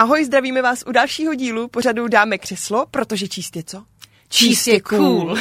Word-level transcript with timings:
Ahoj, 0.00 0.24
zdravíme 0.24 0.62
vás 0.62 0.84
u 0.86 0.92
dalšího 0.92 1.34
dílu 1.34 1.68
pořadu 1.68 2.08
Dáme 2.08 2.38
křeslo, 2.38 2.86
protože 2.90 3.28
číst 3.28 3.56
je 3.56 3.62
co? 3.62 3.84
Číst 4.28 4.66
je 4.66 4.80
cool. 4.80 5.36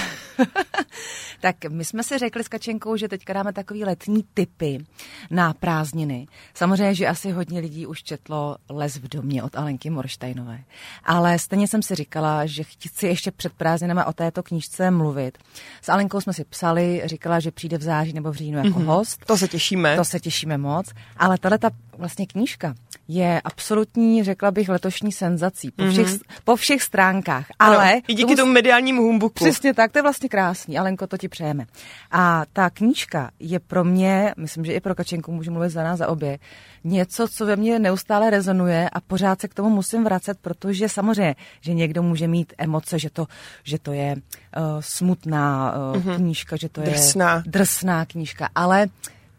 tak 1.42 1.56
my 1.70 1.86
jsme 1.86 2.04
si 2.04 2.18
řekli 2.18 2.44
s 2.44 2.48
Kačenkou, 2.48 2.96
že 2.96 3.08
teďka 3.08 3.34
dáme 3.34 3.54
takový 3.54 3.86
letní 3.86 4.26
typy 4.34 4.86
na 5.32 5.54
prázdniny. 5.54 6.28
Samozřejmě, 6.54 6.96
že 6.96 7.08
asi 7.08 7.32
hodně 7.32 7.60
lidí 7.60 7.86
už 7.86 8.04
četlo 8.04 8.56
Les 8.70 8.96
v 8.96 9.08
domě 9.08 9.44
od 9.44 9.56
Alenky 9.56 9.90
Morštajnové. 9.90 10.60
Ale 11.04 11.40
stejně 11.40 11.68
jsem 11.68 11.84
si 11.84 11.96
říkala, 11.96 12.46
že 12.46 12.64
chci 12.64 13.08
ještě 13.08 13.32
před 13.32 13.54
prázdninami 13.54 14.02
o 14.06 14.14
této 14.14 14.44
knížce 14.44 14.92
mluvit. 14.92 15.38
S 15.82 15.90
Alenkou 15.90 16.22
jsme 16.22 16.34
si 16.34 16.44
psali, 16.44 17.02
říkala, 17.06 17.40
že 17.40 17.52
přijde 17.52 17.78
v 17.78 17.84
září 17.84 18.14
nebo 18.14 18.32
v 18.32 18.36
říjnu 18.36 18.58
jako 18.58 18.80
mm-hmm. 18.80 18.86
host. 18.86 19.26
To 19.26 19.38
se 19.38 19.48
těšíme. 19.48 19.96
To 19.96 20.06
se 20.06 20.20
těšíme 20.20 20.58
moc. 20.58 20.92
Ale 21.18 21.38
tahle 21.38 21.58
ta 21.58 21.70
vlastně 22.00 22.28
knížka 22.28 22.76
je 23.08 23.42
absolutní, 23.44 24.24
řekla 24.24 24.52
bych, 24.52 24.70
letošní 24.70 25.12
senzací 25.12 25.72
po 25.72 25.84
všech, 25.90 26.08
mm-hmm. 26.08 26.22
po 26.44 26.56
všech 26.56 26.84
stránkách. 26.84 27.46
Ale 27.60 27.92
ano, 27.92 28.02
i 28.08 28.14
díky 28.14 28.36
tomu 28.36 28.52
mediálnímu 28.52 29.02
humbuku. 29.02 29.34
Přesně 29.34 29.74
tak, 29.74 29.92
to 29.92 29.98
je 29.98 30.04
vlastně 30.04 30.30
krásný. 30.30 30.78
Alenko, 30.78 31.08
to 31.08 31.18
ti 31.18 31.28
přejeme. 31.28 31.66
A 32.12 32.44
ta 32.54 32.70
knížka 32.70 33.32
je 33.40 33.60
pro 33.60 33.84
mě, 33.84 34.34
myslím, 34.38 34.66
že 34.66 34.74
i 34.74 34.80
pro 34.80 34.96
Kačenku 34.96 35.32
můžu 35.32 35.52
mluvit 35.52 35.70
za 35.70 35.84
nás, 35.84 36.00
za 36.00 36.08
obě, 36.08 36.40
něco, 36.84 37.28
co 37.28 37.46
ve 37.46 37.56
mně 37.56 37.80
neustále 37.80 38.30
rezonuje 38.30 38.90
a 38.90 39.02
pořád 39.02 39.42
se 39.42 39.48
k 39.48 39.54
tomu 39.54 39.70
musím 39.70 40.04
vracet, 40.04 40.38
protože 40.42 40.90
samozřejmě, 40.90 41.36
že 41.62 41.74
někdo 41.74 42.04
může 42.04 42.28
mít 42.28 42.54
emoce, 42.58 43.00
že 43.00 43.10
to, 43.10 43.28
že 43.64 43.80
to 43.80 43.94
je 43.94 44.16
uh, 44.16 44.22
smutná 44.80 45.74
uh, 45.74 46.02
mm-hmm. 46.02 46.16
knížka, 46.16 46.56
že 46.56 46.70
to 46.70 46.82
drsná. 46.82 47.36
je 47.36 47.44
drsná 47.46 48.06
knížka, 48.06 48.50
ale 48.56 48.88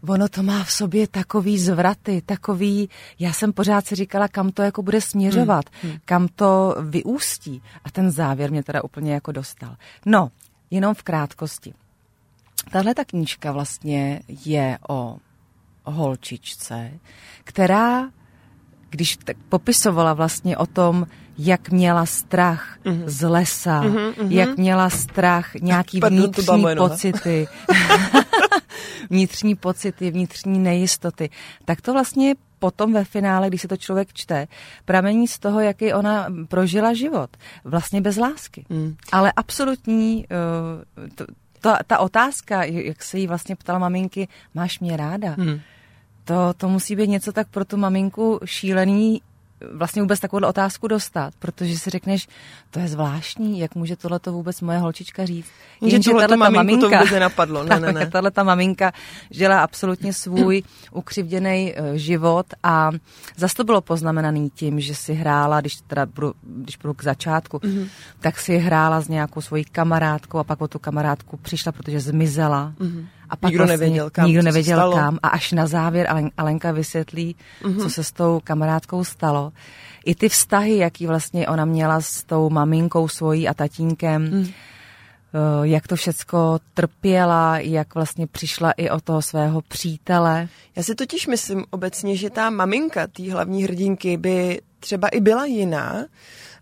ono 0.09 0.29
to 0.29 0.43
má 0.43 0.65
v 0.65 0.73
sobě 0.73 1.09
takový 1.09 1.59
zvraty, 1.59 2.23
takový, 2.27 2.89
já 3.19 3.33
jsem 3.33 3.53
pořád 3.53 3.87
si 3.87 3.95
říkala, 3.95 4.29
kam 4.29 4.53
to 4.53 4.62
jako 4.62 4.83
bude 4.83 5.01
směřovat, 5.01 5.65
hmm. 5.83 5.91
Hmm. 5.92 6.01
kam 6.05 6.29
to 6.29 6.77
vyústí. 6.81 7.62
A 7.84 7.91
ten 7.91 8.11
závěr 8.11 8.51
mě 8.51 8.62
teda 8.62 8.84
úplně 8.84 9.15
jako 9.15 9.33
dostal. 9.33 9.77
No, 10.07 10.31
jenom 10.70 10.95
v 10.95 11.03
krátkosti. 11.03 11.75
Tahle 12.70 12.95
ta 12.95 13.05
knížka 13.05 13.53
vlastně 13.53 14.20
je 14.47 14.79
o 14.89 15.17
holčičce, 15.84 16.91
která, 17.45 18.09
když 18.91 19.17
tak 19.17 19.37
popisovala 19.48 20.14
vlastně 20.14 20.57
o 20.57 20.67
tom, 20.67 21.07
jak 21.39 21.70
měla 21.70 22.07
strach 22.07 22.79
mm-hmm. 22.85 23.03
z 23.07 23.29
lesa, 23.29 23.83
mm-hmm, 23.83 24.12
jak 24.29 24.57
měla 24.57 24.91
strach 24.91 25.55
nějaký 25.55 26.01
vnitřní 26.01 26.64
pocity, 26.77 27.48
vnitřní 29.11 29.55
pocity, 29.55 30.11
vnitřní 30.11 30.59
nejistoty, 30.59 31.31
tak 31.65 31.81
to 31.81 31.93
vlastně 31.93 32.34
potom 32.59 32.92
ve 32.92 33.05
finále, 33.05 33.48
když 33.48 33.61
se 33.61 33.69
to 33.69 33.77
člověk 33.77 34.12
čte, 34.12 34.47
pramení 34.84 35.29
z 35.29 35.39
toho, 35.39 35.61
jaký 35.61 35.92
ona 35.92 36.27
prožila 36.48 36.95
život. 36.95 37.37
Vlastně 37.65 38.01
bez 38.01 38.17
lásky. 38.17 38.65
Mm. 38.69 38.97
Ale 39.12 39.33
absolutní, 39.37 40.27
uh, 40.97 41.09
to, 41.15 41.25
ta, 41.61 41.79
ta 41.87 41.98
otázka, 41.98 42.65
jak 42.65 43.03
se 43.03 43.19
jí 43.19 43.27
vlastně 43.27 43.57
ptala 43.57 43.79
maminky, 43.79 44.29
máš 44.55 44.81
mě 44.81 44.97
ráda? 44.97 45.35
Mm. 45.39 45.61
To, 46.25 46.55
to 46.57 46.69
musí 46.69 46.97
být 46.97 47.09
něco 47.09 47.33
tak 47.33 47.48
pro 47.48 47.64
tu 47.64 47.77
maminku 47.77 48.41
šílený, 48.45 49.23
vlastně 49.72 50.03
vůbec 50.03 50.20
takovou 50.20 50.48
otázku 50.48 50.89
dostat, 50.89 51.34
protože 51.39 51.78
si 51.78 51.91
řekneš, 51.91 52.28
to 52.70 52.80
je 52.80 52.89
zvláštní, 52.89 53.58
jak 53.58 53.75
může 53.75 53.97
tohle 53.97 54.19
to 54.19 54.33
vůbec 54.33 54.61
moje 54.61 54.78
holčička 54.78 55.27
říct. 55.27 55.47
Jenže 55.80 56.11
tahle 56.11 56.36
maminka, 56.36 56.80
to 56.80 56.97
vůbec 56.97 57.11
nenapadlo. 57.11 57.64
Ne, 57.64 57.80
ne, 57.80 57.92
ne. 57.92 58.11
Tahle 58.11 58.30
ta 58.30 58.42
maminka 58.42 58.92
žila 59.30 59.62
absolutně 59.62 60.12
svůj 60.12 60.62
ukřivděný 60.92 61.75
uh, 61.75 61.94
život 61.94 62.47
a 62.62 62.91
zase 63.36 63.55
to 63.55 63.64
bylo 63.64 63.80
poznamenaný 63.80 64.51
tím, 64.51 64.80
že 64.80 64.95
si 64.95 65.14
hrála, 65.14 65.61
když 65.61 65.77
teda 65.86 66.06
budu, 66.06 66.33
když 66.42 66.77
budu 66.77 66.95
k 66.95 67.02
začátku, 67.02 67.58
mm-hmm. 67.58 67.89
tak 68.20 68.39
si 68.39 68.56
hrála 68.56 69.01
s 69.01 69.08
nějakou 69.08 69.40
svojí 69.40 69.64
kamarádkou 69.64 70.39
a 70.39 70.45
pak 70.45 70.61
o 70.61 70.68
tu 70.68 70.79
kamarádku 70.79 71.36
přišla, 71.36 71.73
protože 71.73 72.01
zmizela. 72.01 72.73
Mm-hmm 72.80 73.06
a 73.30 73.36
pak 73.36 73.51
nikdo 73.51 73.64
vlastně 73.64 73.77
nevěděl 73.77 74.11
kam. 74.11 74.27
Nikdo 74.27 74.42
nevěděl 74.42 74.92
kam 74.92 75.18
a 75.23 75.29
až 75.29 75.52
na 75.52 75.67
závěr 75.67 76.07
Alenka 76.36 76.73
vysvětlí, 76.73 77.36
mm-hmm. 77.63 77.83
co 77.83 77.91
se 77.91 78.05
s 78.05 78.13
tou 78.13 78.41
kamarádkou 78.45 79.05
stalo. 79.05 79.52
I 80.05 80.14
ty 80.14 80.29
vztahy, 80.29 80.77
jaký 80.77 81.07
vlastně 81.07 81.48
ona 81.48 81.64
měla 81.64 82.01
s 82.01 82.24
tou 82.24 82.51
maminkou 82.51 83.08
svojí 83.08 83.48
a 83.48 83.55
tatínkem, 83.55 84.23
mm. 84.23 84.46
jak 85.63 85.89
to 85.89 85.96
všecko 85.96 86.58
trpěla, 86.74 87.58
jak 87.58 87.95
vlastně 87.95 88.27
přišla 88.27 88.73
i 88.73 88.91
o 88.91 89.01
toho 89.01 89.23
svého 89.23 89.62
přítele. 89.62 90.48
Já 90.77 90.83
si 90.83 90.95
totiž 90.95 91.27
myslím 91.27 91.64
obecně, 91.70 92.17
že 92.17 92.30
ta 92.30 92.51
maminka 92.51 93.07
té 93.07 93.33
hlavní 93.33 93.64
hrdinky 93.64 94.17
by 94.17 94.61
třeba 94.80 95.08
i 95.08 95.20
byla 95.20 95.45
jiná, 95.45 96.05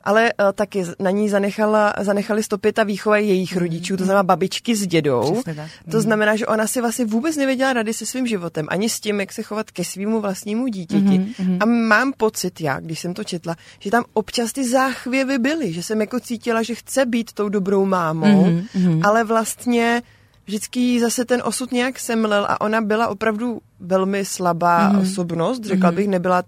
ale 0.04 0.32
uh, 0.32 0.52
taky 0.52 0.84
na 1.00 1.10
ní 1.10 1.28
zanechala, 1.28 1.94
zanechali 2.00 2.42
stopy 2.42 2.72
ta 2.72 2.84
výchova 2.84 3.16
jejich 3.16 3.54
mm. 3.54 3.60
rodičů, 3.60 3.96
to 3.96 4.04
znamená 4.04 4.22
babičky 4.22 4.76
s 4.76 4.86
dědou. 4.86 5.42
To 5.90 5.96
mm. 5.96 6.02
znamená, 6.02 6.36
že 6.36 6.46
ona 6.46 6.66
si 6.66 6.80
vlastně 6.80 7.04
vůbec 7.04 7.36
nevěděla 7.36 7.72
rady 7.72 7.94
se 7.94 8.06
svým 8.06 8.26
životem, 8.26 8.66
ani 8.70 8.88
s 8.88 9.00
tím, 9.00 9.20
jak 9.20 9.32
se 9.32 9.42
chovat 9.42 9.70
ke 9.70 9.84
svýmu 9.84 10.20
vlastnímu 10.20 10.66
dítěti. 10.66 11.18
Mm-hmm. 11.18 11.58
A 11.60 11.64
mám 11.64 12.12
pocit, 12.16 12.60
já, 12.60 12.80
když 12.80 13.00
jsem 13.00 13.14
to 13.14 13.24
četla, 13.24 13.56
že 13.78 13.90
tam 13.90 14.04
občas 14.12 14.52
ty 14.52 14.68
záchvěvy 14.68 15.38
byly, 15.38 15.72
že 15.72 15.82
jsem 15.82 16.00
jako 16.00 16.20
cítila, 16.20 16.62
že 16.62 16.74
chce 16.74 17.06
být 17.06 17.32
tou 17.32 17.48
dobrou 17.48 17.84
mámou, 17.84 18.44
mm-hmm. 18.44 19.00
ale 19.04 19.24
vlastně 19.24 20.02
vždycky 20.46 21.00
zase 21.00 21.24
ten 21.24 21.42
osud 21.44 21.72
nějak 21.72 21.98
semlel 21.98 22.46
a 22.48 22.60
ona 22.60 22.80
byla 22.80 23.08
opravdu 23.08 23.60
velmi 23.80 24.24
slabá 24.24 24.92
mm-hmm. 24.92 25.02
osobnost, 25.02 25.64
řekla 25.64 25.90
mm-hmm. 25.90 25.94
bych, 25.94 26.08
nebyla 26.08 26.42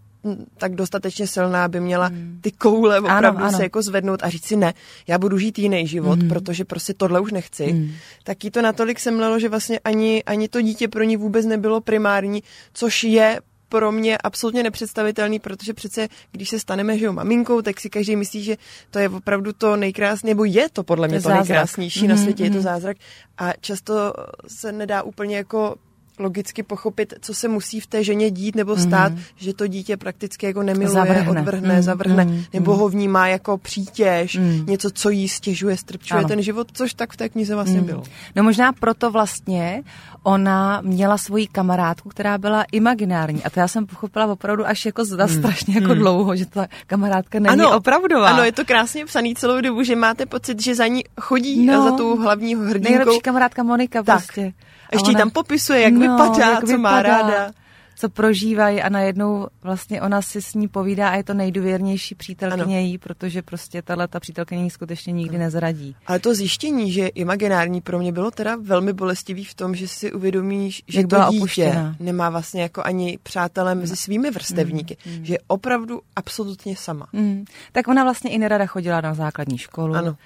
tak 0.58 0.74
dostatečně 0.74 1.26
silná, 1.26 1.64
aby 1.64 1.80
měla 1.80 2.06
hmm. 2.06 2.38
ty 2.40 2.52
koule 2.52 3.00
opravdu 3.00 3.38
ano, 3.38 3.46
ano. 3.46 3.56
se 3.56 3.62
jako 3.62 3.82
zvednout 3.82 4.22
a 4.22 4.28
říct 4.28 4.44
si 4.44 4.56
ne, 4.56 4.74
já 5.06 5.18
budu 5.18 5.38
žít 5.38 5.58
jiný 5.58 5.86
život, 5.86 6.22
mm. 6.22 6.28
protože 6.28 6.64
prostě 6.64 6.94
tohle 6.94 7.20
už 7.20 7.32
nechci. 7.32 7.72
Mm. 7.72 7.92
Tak 8.24 8.44
jí 8.44 8.50
to 8.50 8.62
natolik 8.62 9.00
semlelo, 9.00 9.38
že 9.38 9.48
vlastně 9.48 9.78
ani, 9.78 10.24
ani 10.24 10.48
to 10.48 10.60
dítě 10.62 10.88
pro 10.88 11.02
ní 11.02 11.16
vůbec 11.16 11.46
nebylo 11.46 11.80
primární, 11.80 12.42
což 12.72 13.04
je 13.04 13.40
pro 13.68 13.92
mě 13.92 14.18
absolutně 14.18 14.62
nepředstavitelný, 14.62 15.38
protože 15.38 15.74
přece, 15.74 16.08
když 16.32 16.48
se 16.48 16.58
staneme 16.58 16.98
že 16.98 17.04
jo, 17.04 17.12
maminkou, 17.12 17.62
tak 17.62 17.80
si 17.80 17.90
každý 17.90 18.16
myslí, 18.16 18.44
že 18.44 18.56
to 18.90 18.98
je 18.98 19.08
opravdu 19.08 19.52
to 19.52 19.76
nejkrásnější, 19.76 20.30
nebo 20.30 20.44
je 20.44 20.68
to 20.72 20.82
podle 20.82 21.08
mě 21.08 21.20
to, 21.20 21.28
to 21.28 21.34
nejkrásnější 21.34 22.00
mm-hmm. 22.00 22.08
na 22.08 22.16
světě, 22.16 22.44
je 22.44 22.50
to 22.50 22.54
mhm. 22.54 22.64
zázrak. 22.64 22.96
A 23.38 23.52
často 23.60 24.12
se 24.46 24.72
nedá 24.72 25.02
úplně 25.02 25.36
jako 25.36 25.76
logicky 26.20 26.62
pochopit, 26.62 27.14
co 27.20 27.34
se 27.34 27.48
musí 27.48 27.80
v 27.80 27.86
té 27.86 28.04
ženě 28.04 28.30
dít 28.30 28.56
nebo 28.56 28.76
stát, 28.76 29.12
mm. 29.12 29.20
že 29.36 29.54
to 29.54 29.66
dítě 29.66 29.96
prakticky 29.96 30.46
jako 30.46 30.62
nemiluje, 30.62 30.94
zavrhne. 30.94 31.40
odvrhne, 31.40 31.76
mm. 31.76 31.82
zavrhne, 31.82 32.24
mm. 32.24 32.44
nebo 32.52 32.76
ho 32.76 32.88
vnímá 32.88 33.26
jako 33.28 33.58
přítěž, 33.58 34.36
mm. 34.36 34.66
něco, 34.66 34.90
co 34.90 35.10
jí 35.10 35.28
stěžuje, 35.28 35.76
strpčuje 35.76 36.18
ano. 36.18 36.28
ten 36.28 36.42
život, 36.42 36.68
což 36.72 36.94
tak 36.94 37.12
v 37.12 37.16
té 37.16 37.28
knize 37.28 37.54
vlastně 37.54 37.80
mm. 37.80 37.86
bylo. 37.86 38.02
No 38.36 38.42
možná 38.42 38.72
proto 38.72 39.10
vlastně 39.10 39.82
ona 40.22 40.80
měla 40.80 41.18
svoji 41.18 41.46
kamarádku, 41.46 42.08
která 42.08 42.38
byla 42.38 42.64
imaginární. 42.72 43.44
A 43.44 43.50
to 43.50 43.60
já 43.60 43.68
jsem 43.68 43.86
pochopila 43.86 44.26
opravdu 44.26 44.66
až 44.66 44.86
jako 44.86 45.04
za 45.04 45.26
mm. 45.26 45.38
strašně 45.38 45.74
jako 45.74 45.94
mm. 45.94 45.98
dlouho, 45.98 46.36
že 46.36 46.46
ta 46.46 46.66
kamarádka 46.86 47.38
není 47.38 47.60
ano, 47.60 47.76
opravdová. 47.76 48.28
Ano, 48.28 48.42
je 48.42 48.52
to 48.52 48.64
krásně 48.64 49.06
psaný 49.06 49.34
celou 49.34 49.60
dobu, 49.60 49.82
že 49.82 49.96
máte 49.96 50.26
pocit, 50.26 50.62
že 50.62 50.74
za 50.74 50.86
ní 50.86 51.04
chodí 51.20 51.66
no, 51.66 51.84
za 51.84 51.96
tu 51.96 52.16
hlavní 52.16 52.54
hrdinkou. 52.54 52.90
Nejlepší 52.90 53.20
kamarádka 53.20 53.62
Monika 53.62 54.02
tak. 54.02 54.16
prostě. 54.16 54.52
Ještě 54.92 55.10
ona, 55.10 55.18
tam 55.18 55.30
popisuje, 55.30 55.80
jak 55.80 55.92
no, 55.92 56.00
vypadá, 56.16 56.50
jak 56.50 56.60
co 56.60 56.66
vypadá, 56.66 56.78
má 56.78 57.02
ráda. 57.02 57.52
Co 58.00 58.08
prožívají 58.08 58.82
a 58.82 58.88
najednou 58.88 59.46
vlastně 59.62 60.02
ona 60.02 60.22
si 60.22 60.42
s 60.42 60.54
ní 60.54 60.68
povídá 60.68 61.08
a 61.08 61.14
je 61.14 61.24
to 61.24 61.34
nejdůvěrnější 61.34 62.14
přítelkyně 62.14 62.80
jí, 62.80 62.98
protože 62.98 63.42
prostě 63.42 63.82
tahle 63.82 64.08
ta 64.08 64.20
přítelkyně 64.20 64.64
jí 64.64 64.70
skutečně 64.70 65.12
nikdy 65.12 65.36
ano. 65.36 65.44
nezradí. 65.44 65.96
Ale 66.06 66.18
to 66.18 66.34
zjištění, 66.34 66.92
že 66.92 67.00
je 67.00 67.08
imaginární 67.08 67.80
pro 67.80 67.98
mě 67.98 68.12
bylo 68.12 68.30
teda 68.30 68.56
velmi 68.60 68.92
bolestivý 68.92 69.44
v 69.44 69.54
tom, 69.54 69.74
že 69.74 69.88
si 69.88 70.12
uvědomíš, 70.12 70.82
že 70.88 71.00
jak 71.00 71.08
to 71.08 71.16
dítě 71.16 71.36
opuštěná. 71.36 71.96
nemá 72.00 72.30
vlastně 72.30 72.62
jako 72.62 72.82
ani 72.84 73.18
přátelé 73.22 73.74
mezi 73.74 73.96
svými 73.96 74.30
vrstevníky, 74.30 74.96
mm, 75.06 75.12
mm. 75.18 75.24
že 75.24 75.34
je 75.34 75.38
opravdu 75.46 76.00
absolutně 76.16 76.76
sama. 76.76 77.06
Mm. 77.12 77.44
Tak 77.72 77.88
ona 77.88 78.04
vlastně 78.04 78.30
i 78.30 78.38
nerada 78.38 78.66
chodila 78.66 79.00
na 79.00 79.14
základní 79.14 79.58
školu. 79.58 79.94
Ano. 79.94 80.16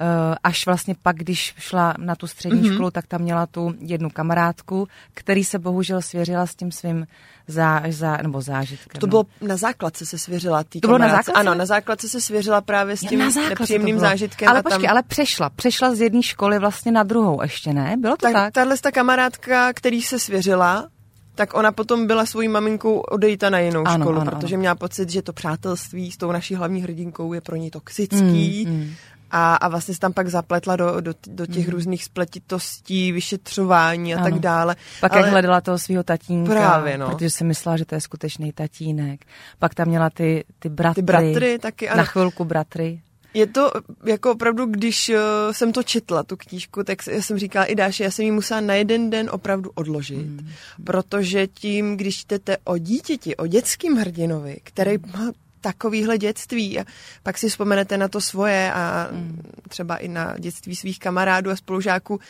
Eh, 0.00 0.34
až 0.44 0.66
vlastně 0.66 0.94
pak, 1.02 1.16
když 1.16 1.54
šla 1.58 1.94
na 1.98 2.14
tu 2.14 2.26
střední 2.26 2.62
mm-hmm. 2.62 2.74
školu, 2.74 2.90
tak 2.90 3.06
tam 3.06 3.20
měla 3.20 3.46
tu 3.46 3.74
jednu 3.78 4.10
kamarádku, 4.10 4.88
který 5.14 5.44
se 5.44 5.58
bohužel 5.58 6.02
svěřila 6.02 6.46
s 6.46 6.54
tím 6.54 6.72
svým 6.72 7.06
zá, 7.46 7.82
zá, 7.88 8.16
nebo 8.16 8.40
zážitkem. 8.40 9.00
To 9.00 9.06
bylo 9.06 9.24
na 9.40 9.56
základce 9.56 10.06
se 10.06 10.18
svěřila 10.18 10.64
tý 10.64 10.80
To 10.80 10.88
bylo 10.88 10.98
na 10.98 11.08
základce? 11.08 11.32
Ano, 11.32 11.54
na 11.54 11.66
základce 11.66 12.08
se 12.08 12.20
svěřila 12.20 12.60
právě 12.60 12.96
s 12.96 13.00
tím 13.00 13.18
nepříjemným 13.48 13.98
zážitkem. 13.98 14.48
Ale 14.48 14.62
počkej, 14.62 14.82
tam... 14.82 14.90
ale 14.90 15.02
přešla. 15.02 15.50
Přešla 15.50 15.94
z 15.94 16.00
jedné 16.00 16.22
školy 16.22 16.58
vlastně 16.58 16.92
na 16.92 17.02
druhou 17.02 17.42
ještě, 17.42 17.72
ne? 17.72 17.96
Bylo 17.98 18.16
to 18.16 18.26
tak? 18.26 18.32
tak? 18.32 18.54
Tahle 18.54 18.78
ta 18.78 18.92
kamarádka, 18.92 19.72
který 19.72 20.02
se 20.02 20.18
svěřila, 20.18 20.88
tak 21.34 21.54
ona 21.54 21.72
potom 21.72 22.06
byla 22.06 22.26
svojí 22.26 22.48
maminkou 22.48 22.98
odejta 22.98 23.50
na 23.50 23.58
jinou 23.58 23.86
ano, 23.86 24.04
školu, 24.04 24.20
ano, 24.20 24.30
protože 24.30 24.54
ano. 24.54 24.60
měla 24.60 24.74
pocit, 24.74 25.10
že 25.10 25.22
to 25.22 25.32
přátelství 25.32 26.10
s 26.10 26.16
tou 26.16 26.32
naší 26.32 26.54
hlavní 26.54 26.82
hrdinkou 26.82 27.32
je 27.32 27.40
pro 27.40 27.56
ní 27.56 27.70
toxický 27.70 28.66
mm, 28.68 28.74
mm 28.74 28.94
a, 29.30 29.54
a 29.54 29.68
vlastně 29.68 29.94
se 29.94 30.00
tam 30.00 30.12
pak 30.12 30.28
zapletla 30.28 30.76
do, 30.76 31.00
do, 31.00 31.12
do 31.26 31.46
těch 31.46 31.66
mm. 31.66 31.72
různých 31.72 32.04
spletitostí, 32.04 33.12
vyšetřování 33.12 34.14
a 34.14 34.18
ano. 34.18 34.30
tak 34.30 34.40
dále. 34.40 34.76
Pak 35.00 35.12
Ale... 35.12 35.20
jak 35.20 35.30
hledala 35.30 35.60
toho 35.60 35.78
svého 35.78 36.02
tatínka, 36.02 36.52
Právě, 36.52 36.98
no. 36.98 37.10
protože 37.10 37.30
si 37.30 37.44
myslela, 37.44 37.76
že 37.76 37.84
to 37.84 37.94
je 37.94 38.00
skutečný 38.00 38.52
tatínek. 38.52 39.24
Pak 39.58 39.74
tam 39.74 39.88
měla 39.88 40.10
ty, 40.10 40.44
ty 40.58 40.68
bratry. 40.68 41.02
Ty 41.02 41.02
bratry 41.02 41.58
taky, 41.58 41.88
ano. 41.88 41.98
Na 41.98 42.04
chvilku 42.04 42.44
bratry. 42.44 43.00
Je 43.34 43.46
to 43.46 43.70
jako 44.04 44.32
opravdu, 44.32 44.66
když 44.66 45.08
uh, 45.08 45.16
jsem 45.52 45.72
to 45.72 45.82
četla, 45.82 46.22
tu 46.22 46.36
knížku, 46.36 46.84
tak 46.84 47.02
jsem 47.02 47.38
říkala 47.38 47.64
i 47.64 47.74
Dáši, 47.74 48.02
já 48.02 48.10
jsem 48.10 48.24
ji 48.24 48.30
musela 48.30 48.60
na 48.60 48.74
jeden 48.74 49.10
den 49.10 49.30
opravdu 49.32 49.70
odložit, 49.74 50.26
mm. 50.26 50.48
protože 50.84 51.46
tím, 51.46 51.96
když 51.96 52.18
čtete 52.18 52.56
o 52.64 52.78
dítěti, 52.78 53.36
o 53.36 53.46
dětským 53.46 53.96
hrdinovi, 53.96 54.56
který 54.62 54.98
mm. 54.98 55.12
má 55.12 55.32
takovýhle 55.60 56.18
dětství 56.18 56.80
a 56.80 56.84
pak 57.22 57.38
si 57.38 57.48
vzpomenete 57.48 57.98
na 57.98 58.08
to 58.08 58.20
svoje 58.20 58.72
a 58.72 59.08
mm. 59.12 59.42
třeba 59.68 59.96
i 59.96 60.08
na 60.08 60.34
dětství 60.38 60.76
svých 60.76 60.98
kamarádů 60.98 61.50
a 61.50 61.56
spolužáků, 61.56 62.20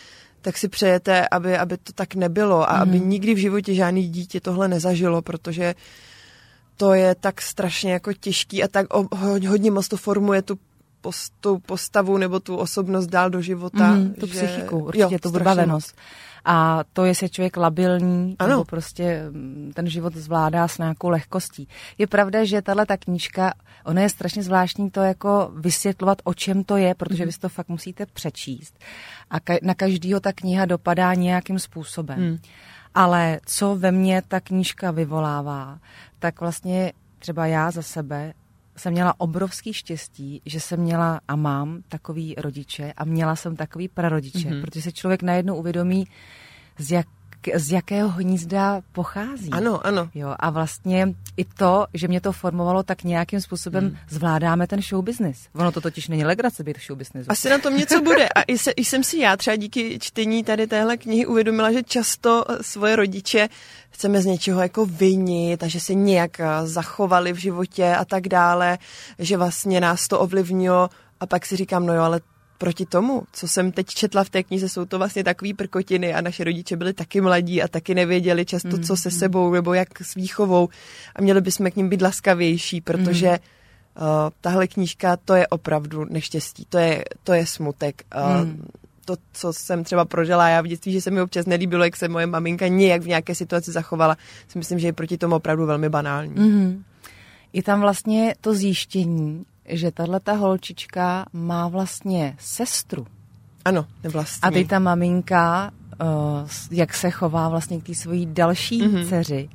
tak 0.41 0.59
si 0.59 0.69
přejete, 0.69 1.29
aby, 1.29 1.59
aby 1.59 1.77
to 1.77 1.93
tak 1.93 2.15
nebylo 2.15 2.71
a 2.71 2.77
mm. 2.77 2.83
aby 2.83 3.01
nikdy 3.01 3.35
v 3.35 3.39
životě 3.39 3.75
žádný 3.75 4.09
dítě 4.09 4.41
tohle 4.41 4.69
nezažilo, 4.69 5.23
protože 5.23 5.75
to 6.77 6.95
je 6.95 7.15
tak 7.15 7.43
strašně 7.43 7.93
jako 7.93 8.13
těžký 8.13 8.65
a 8.65 8.69
tak 8.69 8.87
hodně 9.49 9.71
moc 9.71 9.89
to 9.89 9.97
formuje 9.97 10.43
tu 10.43 10.59
post, 11.01 11.33
tu 11.41 11.59
postavu 11.59 12.19
nebo 12.19 12.41
tu 12.41 12.57
osobnost 12.57 13.07
dál 13.07 13.31
do 13.31 13.41
života. 13.41 13.93
Mm, 13.93 14.15
tu 14.15 14.27
že, 14.27 14.33
psychiku, 14.33 14.79
určitě 14.79 15.15
jo, 15.15 15.19
tu 15.23 15.31
vybavenost. 15.31 15.97
A 16.50 16.85
to, 16.93 17.05
jestli 17.05 17.25
je 17.25 17.29
člověk 17.29 17.56
labilní, 17.56 18.37
ano. 18.39 18.50
nebo 18.50 18.65
prostě 18.65 19.25
mm, 19.31 19.73
ten 19.75 19.89
život 19.89 20.17
zvládá 20.17 20.69
s 20.69 20.79
nějakou 20.79 21.09
lehkostí. 21.09 21.69
Je 21.99 22.06
pravda, 22.06 22.45
že 22.45 22.62
tahle 22.62 22.87
ta 22.87 22.97
knížka, 22.97 23.55
ona 23.85 24.03
je 24.03 24.09
strašně 24.09 24.43
zvláštní 24.43 24.91
to 24.91 25.00
jako 25.00 25.50
vysvětlovat, 25.55 26.19
o 26.25 26.35
čem 26.35 26.65
to 26.65 26.77
je, 26.77 26.95
protože 26.95 27.23
mm. 27.23 27.27
vy 27.27 27.33
si 27.33 27.39
to 27.39 27.49
fakt 27.49 27.69
musíte 27.69 28.06
přečíst. 28.06 28.79
A 29.31 29.39
ka- 29.39 29.59
na 29.62 29.75
každýho 29.75 30.21
ta 30.21 30.33
kniha 30.33 30.65
dopadá 30.65 31.15
nějakým 31.15 31.59
způsobem. 31.59 32.21
Mm. 32.21 32.39
Ale 32.94 33.41
co 33.47 33.77
ve 33.77 33.93
mně 33.93 34.23
ta 34.29 34.41
knížka 34.41 34.91
vyvolává, 34.91 35.79
tak 36.19 36.41
vlastně 36.41 36.93
třeba 37.19 37.47
já 37.47 37.71
za 37.71 37.83
sebe 37.83 38.33
jsem 38.79 38.93
měla 38.93 39.21
obrovský 39.21 39.73
štěstí, 39.73 40.43
že 40.47 40.61
jsem 40.61 40.81
měla 40.81 41.21
a 41.29 41.37
mám 41.37 41.83
takový 41.89 42.35
rodiče 42.39 42.93
a 42.97 43.05
měla 43.05 43.37
jsem 43.37 43.57
takový 43.57 43.89
prarodiče, 43.89 44.39
mm-hmm. 44.39 44.61
protože 44.61 44.83
se 44.83 44.93
člověk 44.93 45.23
najednou 45.23 45.57
uvědomí, 45.57 46.05
z 46.79 46.91
jak 46.91 47.07
z 47.55 47.73
jakého 47.73 48.08
hnízda 48.08 48.81
pochází. 48.93 49.50
Ano, 49.50 49.87
ano. 49.87 50.11
Jo, 50.14 50.35
a 50.38 50.50
vlastně 50.50 51.14
i 51.37 51.44
to, 51.44 51.87
že 51.94 52.08
mě 52.08 52.20
to 52.20 52.32
formovalo, 52.32 52.82
tak 52.82 53.05
nějakým 53.05 53.40
způsobem 53.40 53.85
hmm. 53.85 53.96
zvládáme 54.08 54.67
ten 54.67 54.82
show 54.82 55.05
business. 55.05 55.49
Ono 55.55 55.73
to 55.73 55.81
totiž 55.81 56.08
není 56.08 56.25
legrace 56.25 56.64
být 56.64 56.76
show 56.87 56.99
business. 56.99 57.26
Asi 57.29 57.49
na 57.49 57.58
tom 57.58 57.76
něco 57.76 58.00
bude. 58.05 58.29
A 58.29 58.43
i, 58.43 58.58
se, 58.58 58.70
i 58.70 58.85
jsem 58.85 59.05
si 59.05 59.19
já 59.19 59.37
třeba 59.37 59.56
díky 59.56 59.99
čtení 59.99 60.44
tady 60.44 60.67
téhle 60.67 60.96
knihy 60.96 61.26
uvědomila, 61.26 61.73
že 61.73 61.82
často 61.82 62.44
svoje 62.61 62.96
rodiče 62.96 63.49
chceme 63.91 64.23
z 64.23 64.26
něčeho 64.26 64.62
jako 64.62 64.87
vinit 64.87 65.62
a 65.62 65.69
že 65.69 65.81
se 65.81 65.94
nějak 65.94 66.41
zachovali 66.64 67.32
v 67.32 67.37
životě 67.37 67.94
a 67.94 68.05
tak 68.05 68.29
dále, 68.29 68.79
že 69.19 69.37
vlastně 69.37 69.81
nás 69.81 70.08
to 70.08 70.20
ovlivnilo 70.20 70.91
a 71.20 71.26
pak 71.26 71.46
si 71.46 71.56
říkám, 71.56 71.87
no 71.87 71.94
jo, 71.94 72.02
ale 72.02 72.20
proti 72.58 72.87
tomu, 72.87 73.22
co 73.32 73.49
jsem 73.49 73.72
teď 73.72 73.87
četla 73.87 74.25
v 74.25 74.31
té 74.31 74.43
knize, 74.43 74.69
jsou 74.69 74.84
to 74.84 74.99
vlastně 74.99 75.25
takové 75.25 75.55
prkotiny 75.55 76.14
a 76.14 76.20
naše 76.20 76.44
rodiče 76.44 76.76
byli 76.76 76.93
taky 76.93 77.20
mladí 77.20 77.62
a 77.62 77.69
taky 77.69 77.94
nevěděli 77.94 78.46
často, 78.46 78.76
mm. 78.76 78.82
co 78.82 78.96
se 78.96 79.08
mm. 79.08 79.19
sebou 79.19 79.52
nebo 79.52 79.75
jak 79.75 80.00
s 80.00 80.14
výchovou 80.14 80.69
a 81.16 81.22
měli 81.22 81.40
bychom 81.40 81.70
k 81.70 81.76
ním 81.76 81.88
být 81.88 82.02
laskavější, 82.02 82.81
protože 82.81 83.28
mm. 83.28 83.37
uh, 83.37 84.31
tahle 84.40 84.66
knížka, 84.66 85.16
to 85.16 85.34
je 85.34 85.46
opravdu 85.49 86.05
neštěstí, 86.05 86.66
to 86.69 86.78
je, 86.78 87.05
to 87.22 87.32
je 87.32 87.46
smutek. 87.46 88.02
Uh, 88.16 88.44
mm. 88.44 88.66
To, 89.05 89.16
co 89.32 89.52
jsem 89.52 89.84
třeba 89.84 90.05
prožila 90.05 90.49
já 90.49 90.60
v 90.60 90.66
dětství, 90.66 90.93
že 90.93 91.00
se 91.00 91.10
mi 91.10 91.20
občas 91.20 91.46
nelíbilo, 91.46 91.84
jak 91.84 91.96
se 91.96 92.08
moje 92.08 92.26
maminka 92.26 92.69
nějak 92.69 93.02
v 93.02 93.06
nějaké 93.06 93.34
situaci 93.34 93.72
zachovala, 93.72 94.16
si 94.49 94.58
myslím, 94.58 94.78
že 94.78 94.87
je 94.87 94.93
proti 94.93 95.19
tomu 95.19 95.37
opravdu 95.37 95.66
velmi 95.66 95.88
banální. 95.88 96.34
Mm. 96.34 96.84
Je 97.52 97.62
tam 97.62 97.81
vlastně 97.81 98.34
to 98.40 98.55
zjištění, 98.55 99.44
že 99.70 99.91
tahle 99.91 100.20
ta 100.20 100.32
holčička 100.32 101.26
má 101.32 101.69
vlastně 101.69 102.37
sestru. 102.38 103.06
Ano, 103.65 103.87
nevlastní. 104.03 104.49
A 104.49 104.50
teď 104.50 104.69
ta 104.69 104.79
maminka, 104.79 105.70
uh, 106.00 106.49
jak 106.70 106.94
se 106.94 107.11
chová 107.11 107.49
vlastně 107.49 107.81
k 107.81 107.87
té 107.87 107.94
svojí 107.94 108.26
další 108.26 108.82
mm-hmm. 108.82 109.09
dceři. 109.09 109.49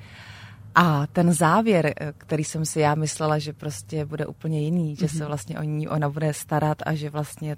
A 0.76 1.08
ten 1.08 1.34
závěr, 1.34 1.94
eh, 2.00 2.14
který 2.18 2.44
jsem 2.44 2.66
si 2.66 2.80
já 2.80 2.96
myslela, 2.96 3.40
že 3.40 3.54
prostě 3.54 4.06
bude 4.06 4.26
úplně 4.26 4.62
jiný, 4.62 4.96
že 4.96 5.06
mm-hmm. 5.06 5.18
se 5.18 5.26
vlastně 5.26 5.60
o 5.60 5.64
ní 5.64 5.88
ona 5.88 6.10
bude 6.10 6.34
starat 6.34 6.78
a 6.86 6.94
že 6.94 7.10
vlastně 7.10 7.56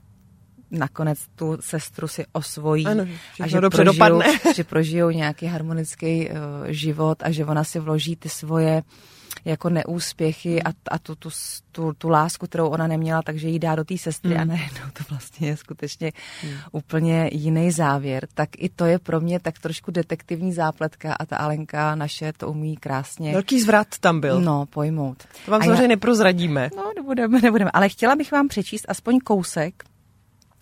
nakonec 0.71 1.19
tu 1.35 1.57
sestru 1.59 2.07
si 2.07 2.25
osvojí 2.31 2.85
ano, 2.85 3.05
a 3.41 3.47
že 3.47 3.61
dobře 3.61 3.83
prožijou, 3.83 3.93
dopadne. 3.93 4.25
že 4.55 4.63
prožijou 4.63 5.09
nějaký 5.09 5.45
harmonický 5.45 6.29
uh, 6.29 6.35
život 6.67 7.17
a 7.23 7.31
že 7.31 7.45
ona 7.45 7.63
si 7.63 7.79
vloží 7.79 8.15
ty 8.15 8.29
svoje 8.29 8.81
uh, 8.81 9.15
jako 9.45 9.69
neúspěchy 9.69 10.63
a, 10.63 10.69
a 10.91 10.99
tu, 10.99 11.15
tu, 11.15 11.29
tu, 11.71 11.93
tu 11.97 12.09
lásku, 12.09 12.47
kterou 12.47 12.67
ona 12.67 12.87
neměla, 12.87 13.21
takže 13.21 13.47
ji 13.47 13.59
dá 13.59 13.75
do 13.75 13.83
té 13.83 13.97
sestry 13.97 14.33
mm. 14.33 14.41
a 14.41 14.45
najednou 14.45 14.85
to 14.93 15.03
vlastně 15.09 15.47
je 15.47 15.57
skutečně 15.57 16.11
mm. 16.43 16.49
úplně 16.71 17.29
jiný 17.33 17.71
závěr. 17.71 18.27
Tak 18.33 18.49
i 18.57 18.69
to 18.69 18.85
je 18.85 18.99
pro 18.99 19.21
mě 19.21 19.39
tak 19.39 19.59
trošku 19.59 19.91
detektivní 19.91 20.53
zápletka 20.53 21.13
a 21.13 21.25
ta 21.25 21.37
Alenka 21.37 21.95
naše 21.95 22.33
to 22.33 22.49
umí 22.49 22.77
krásně. 22.77 23.33
Velký 23.33 23.61
zvrat 23.61 23.87
tam 23.99 24.19
byl. 24.19 24.41
No, 24.41 24.65
pojmout. 24.65 25.23
To 25.45 25.51
vám 25.51 25.63
samozřejmě 25.63 25.87
neprozradíme. 25.87 26.69
No, 26.77 26.91
nebudeme, 26.95 27.41
nebudeme. 27.41 27.71
Ale 27.73 27.89
chtěla 27.89 28.15
bych 28.15 28.31
vám 28.31 28.47
přečíst 28.47 28.85
aspoň 28.87 29.19
kousek 29.19 29.83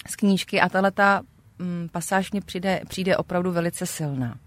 z 0.07 0.15
knížky 0.15 0.61
a 0.61 0.69
tahle 0.69 0.91
ta 0.91 1.21
mm, 1.59 1.89
pasáž 1.91 2.31
mě 2.31 2.41
přijde, 2.41 2.81
přijde 2.87 3.17
opravdu 3.17 3.51
velice 3.51 3.85
silná. 3.85 4.37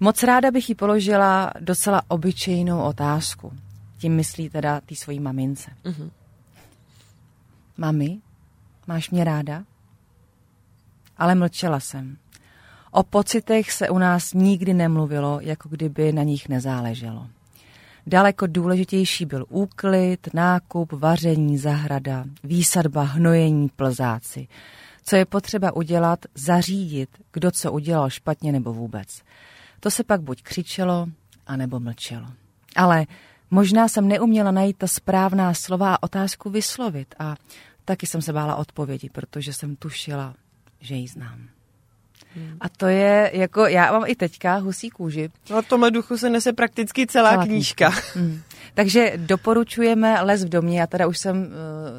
Moc 0.00 0.22
ráda 0.22 0.50
bych 0.50 0.68
jí 0.68 0.74
položila 0.74 1.52
docela 1.60 2.02
obyčejnou 2.08 2.82
otázku. 2.82 3.52
Tím 3.98 4.16
myslí 4.16 4.50
teda 4.50 4.80
ty 4.80 4.96
svojí 4.96 5.20
mamince. 5.20 5.70
Mm-hmm. 5.84 6.10
Mami, 7.78 8.18
máš 8.86 9.10
mě 9.10 9.24
ráda? 9.24 9.64
Ale 11.18 11.34
mlčela 11.34 11.80
jsem. 11.80 12.16
O 12.90 13.02
pocitech 13.02 13.72
se 13.72 13.88
u 13.88 13.98
nás 13.98 14.32
nikdy 14.32 14.74
nemluvilo, 14.74 15.40
jako 15.40 15.68
kdyby 15.68 16.12
na 16.12 16.22
nich 16.22 16.48
nezáleželo. 16.48 17.26
Daleko 18.06 18.46
důležitější 18.46 19.24
byl 19.24 19.46
úklid, 19.48 20.28
nákup, 20.34 20.92
vaření, 20.92 21.58
zahrada, 21.58 22.24
výsadba, 22.44 23.02
hnojení, 23.02 23.68
plzáci. 23.68 24.48
Co 25.04 25.16
je 25.16 25.24
potřeba 25.24 25.76
udělat, 25.76 26.18
zařídit, 26.34 27.08
kdo 27.32 27.50
co 27.50 27.72
udělal 27.72 28.10
špatně 28.10 28.52
nebo 28.52 28.72
vůbec. 28.72 29.22
To 29.84 29.90
se 29.90 30.04
pak 30.04 30.20
buď 30.20 30.42
křičelo, 30.42 31.06
anebo 31.46 31.80
mlčelo. 31.80 32.26
Ale 32.76 33.06
možná 33.50 33.88
jsem 33.88 34.08
neuměla 34.08 34.50
najít 34.50 34.76
ta 34.76 34.86
správná 34.86 35.54
slova 35.54 35.94
a 35.94 36.02
otázku 36.02 36.50
vyslovit 36.50 37.14
a 37.18 37.36
taky 37.84 38.06
jsem 38.06 38.22
se 38.22 38.32
bála 38.32 38.56
odpovědi, 38.56 39.10
protože 39.10 39.52
jsem 39.52 39.76
tušila, 39.76 40.34
že 40.80 40.94
ji 40.94 41.08
znám. 41.08 41.48
Hmm. 42.34 42.56
A 42.60 42.68
to 42.68 42.86
je 42.86 43.30
jako, 43.34 43.66
já 43.66 43.92
mám 43.92 44.04
i 44.06 44.14
teďka 44.14 44.56
husí 44.56 44.90
kůži. 44.90 45.30
No 45.50 45.62
v 45.62 45.68
tomhle 45.68 45.90
duchu 45.90 46.18
se 46.18 46.30
nese 46.30 46.52
prakticky 46.52 47.06
celá, 47.06 47.30
celá 47.30 47.44
knížka. 47.44 47.90
knížka. 47.90 48.18
Hmm. 48.20 48.42
Takže 48.74 49.12
doporučujeme 49.16 50.22
Les 50.22 50.44
v 50.44 50.48
domě, 50.48 50.80
já 50.80 50.86
teda 50.86 51.06
už 51.06 51.18
jsem 51.18 51.36
uh, 51.36 51.48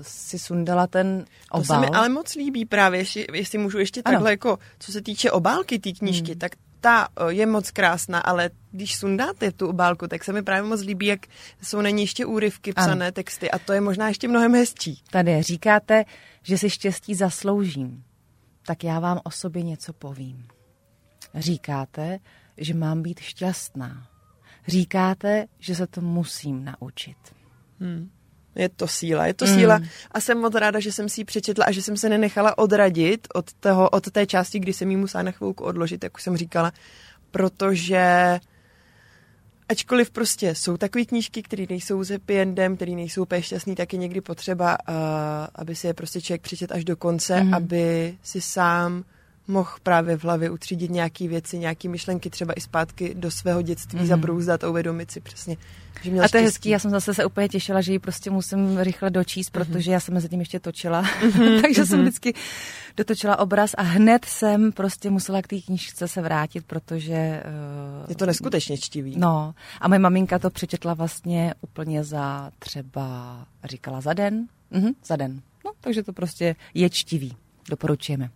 si 0.01 0.39
sundala 0.39 0.87
ten 0.87 1.25
obal. 1.51 1.61
To 1.61 1.73
se 1.73 1.79
mi 1.79 1.97
ale 1.97 2.09
moc 2.09 2.35
líbí 2.35 2.65
právě, 2.65 2.99
jestli, 2.99 3.27
jestli 3.33 3.57
můžu 3.57 3.79
ještě 3.79 4.01
ano. 4.01 4.13
takhle 4.13 4.31
jako, 4.31 4.59
co 4.79 4.91
se 4.91 5.01
týče 5.01 5.31
obálky 5.31 5.79
té 5.79 5.91
knížky, 5.91 6.31
hmm. 6.31 6.39
tak 6.39 6.51
ta 6.81 7.07
je 7.29 7.45
moc 7.45 7.71
krásná, 7.71 8.19
ale 8.19 8.49
když 8.71 8.95
sundáte 8.95 9.51
tu 9.51 9.67
obálku, 9.67 10.07
tak 10.07 10.23
se 10.23 10.33
mi 10.33 10.43
právě 10.43 10.69
moc 10.69 10.81
líbí, 10.81 11.05
jak 11.05 11.19
jsou 11.63 11.81
na 11.81 11.89
ní 11.89 12.03
ještě 12.03 12.25
úryvky, 12.25 12.73
psané 12.73 13.05
ano. 13.05 13.11
texty 13.11 13.51
a 13.51 13.59
to 13.59 13.73
je 13.73 13.81
možná 13.81 14.07
ještě 14.07 14.27
mnohem 14.27 14.53
hezčí. 14.53 15.03
Tady 15.11 15.41
říkáte, 15.41 16.05
že 16.43 16.57
si 16.57 16.69
štěstí 16.69 17.15
zasloužím, 17.15 18.03
tak 18.65 18.83
já 18.83 18.99
vám 18.99 19.19
o 19.23 19.31
sobě 19.31 19.63
něco 19.63 19.93
povím. 19.93 20.47
Říkáte, 21.35 22.19
že 22.57 22.73
mám 22.73 23.01
být 23.01 23.19
šťastná. 23.19 24.07
Říkáte, 24.67 25.45
že 25.59 25.75
se 25.75 25.87
to 25.87 26.01
musím 26.01 26.65
naučit. 26.65 27.17
Hmm. 27.79 28.09
Je 28.55 28.69
to 28.69 28.87
síla, 28.87 29.27
je 29.27 29.33
to 29.33 29.45
mm. 29.45 29.55
síla 29.55 29.79
a 30.11 30.19
jsem 30.19 30.37
moc 30.37 30.55
ráda, 30.55 30.79
že 30.79 30.91
jsem 30.91 31.09
si 31.09 31.21
ji 31.21 31.25
přečetla 31.25 31.65
a 31.65 31.71
že 31.71 31.81
jsem 31.81 31.97
se 31.97 32.09
nenechala 32.09 32.57
odradit 32.57 33.27
od, 33.33 33.53
toho, 33.53 33.89
od 33.89 34.11
té 34.11 34.25
části, 34.25 34.59
kdy 34.59 34.73
jsem 34.73 34.91
ji 34.91 34.97
musela 34.97 35.23
na 35.23 35.31
chvilku 35.31 35.63
odložit, 35.63 36.03
jak 36.03 36.15
už 36.15 36.23
jsem 36.23 36.37
říkala, 36.37 36.71
protože 37.31 38.39
ačkoliv 39.69 40.11
prostě 40.11 40.55
jsou 40.55 40.77
takové 40.77 41.05
knížky, 41.05 41.43
které 41.43 41.65
nejsou 41.69 42.03
s 42.03 42.09
happy 42.09 42.39
endem, 42.39 42.75
které 42.75 42.91
nejsou 42.91 43.21
úplně 43.21 43.41
šťastný, 43.41 43.75
tak 43.75 43.93
je 43.93 43.99
někdy 43.99 44.21
potřeba, 44.21 44.77
uh, 44.89 44.95
aby 45.55 45.75
si 45.75 45.87
je 45.87 45.93
prostě 45.93 46.21
člověk 46.21 46.41
přečet 46.41 46.71
až 46.71 46.85
do 46.85 46.95
konce, 46.95 47.43
mm. 47.43 47.53
aby 47.53 48.17
si 48.23 48.41
sám 48.41 49.03
mohl 49.47 49.69
právě 49.83 50.17
v 50.17 50.23
hlavě 50.23 50.49
utřídit 50.49 50.91
nějaké 50.91 51.27
věci, 51.27 51.57
nějaké 51.57 51.89
myšlenky, 51.89 52.29
třeba 52.29 52.53
i 52.53 52.61
zpátky 52.61 53.13
do 53.17 53.31
svého 53.31 53.61
dětství 53.61 53.99
mm-hmm. 53.99 54.05
zabrouzdat 54.05 54.63
a 54.63 54.69
uvědomit 54.69 55.11
si 55.11 55.19
přesně, 55.19 55.57
že 56.03 56.11
měl 56.11 56.25
A 56.25 56.27
to 56.27 56.37
je 56.37 56.43
štěstí. 56.43 56.45
hezký, 56.45 56.69
já 56.69 56.79
jsem 56.79 56.91
zase 56.91 57.13
se 57.13 57.25
úplně 57.25 57.49
těšila, 57.49 57.81
že 57.81 57.91
ji 57.91 57.99
prostě 57.99 58.29
musím 58.29 58.77
rychle 58.77 59.09
dočíst, 59.09 59.55
Mhm. 59.55 59.65
protože 59.65 59.91
já 59.91 59.99
jsem 59.99 60.13
mezi 60.13 60.29
tím 60.29 60.39
ještě 60.39 60.59
točila, 60.59 61.03
takže 61.61 61.85
jsem 61.85 62.01
vždycky 62.01 62.33
dotočila 62.97 63.39
obraz 63.39 63.71
a 63.77 63.81
hned 63.81 64.25
jsem 64.25 64.71
prostě 64.71 65.09
musela 65.09 65.41
k 65.41 65.47
té 65.47 65.61
knížce 65.61 66.07
se 66.07 66.21
vrátit, 66.21 66.65
protože... 66.67 67.43
Uh, 68.03 68.09
Je 68.09 68.15
to 68.15 68.25
neskutečně 68.25 68.77
čtivý. 68.77 69.15
No, 69.17 69.55
a 69.81 69.87
moje 69.87 69.99
maminka 69.99 70.39
to 70.39 70.49
přečetla 70.49 70.93
vlastně 70.93 71.53
úplně 71.61 72.03
za 72.03 72.51
třeba, 72.59 73.37
říkala 73.63 74.01
za 74.01 74.13
den, 74.13 74.47
mhm, 74.71 74.89
za 75.05 75.15
den. 75.15 75.41
No, 75.65 75.71
takže 75.81 76.03
to 76.03 76.13
prostě 76.13 76.55
je 76.73 76.89
čtivý. 76.89 77.35
Doporučujeme. 77.69 78.29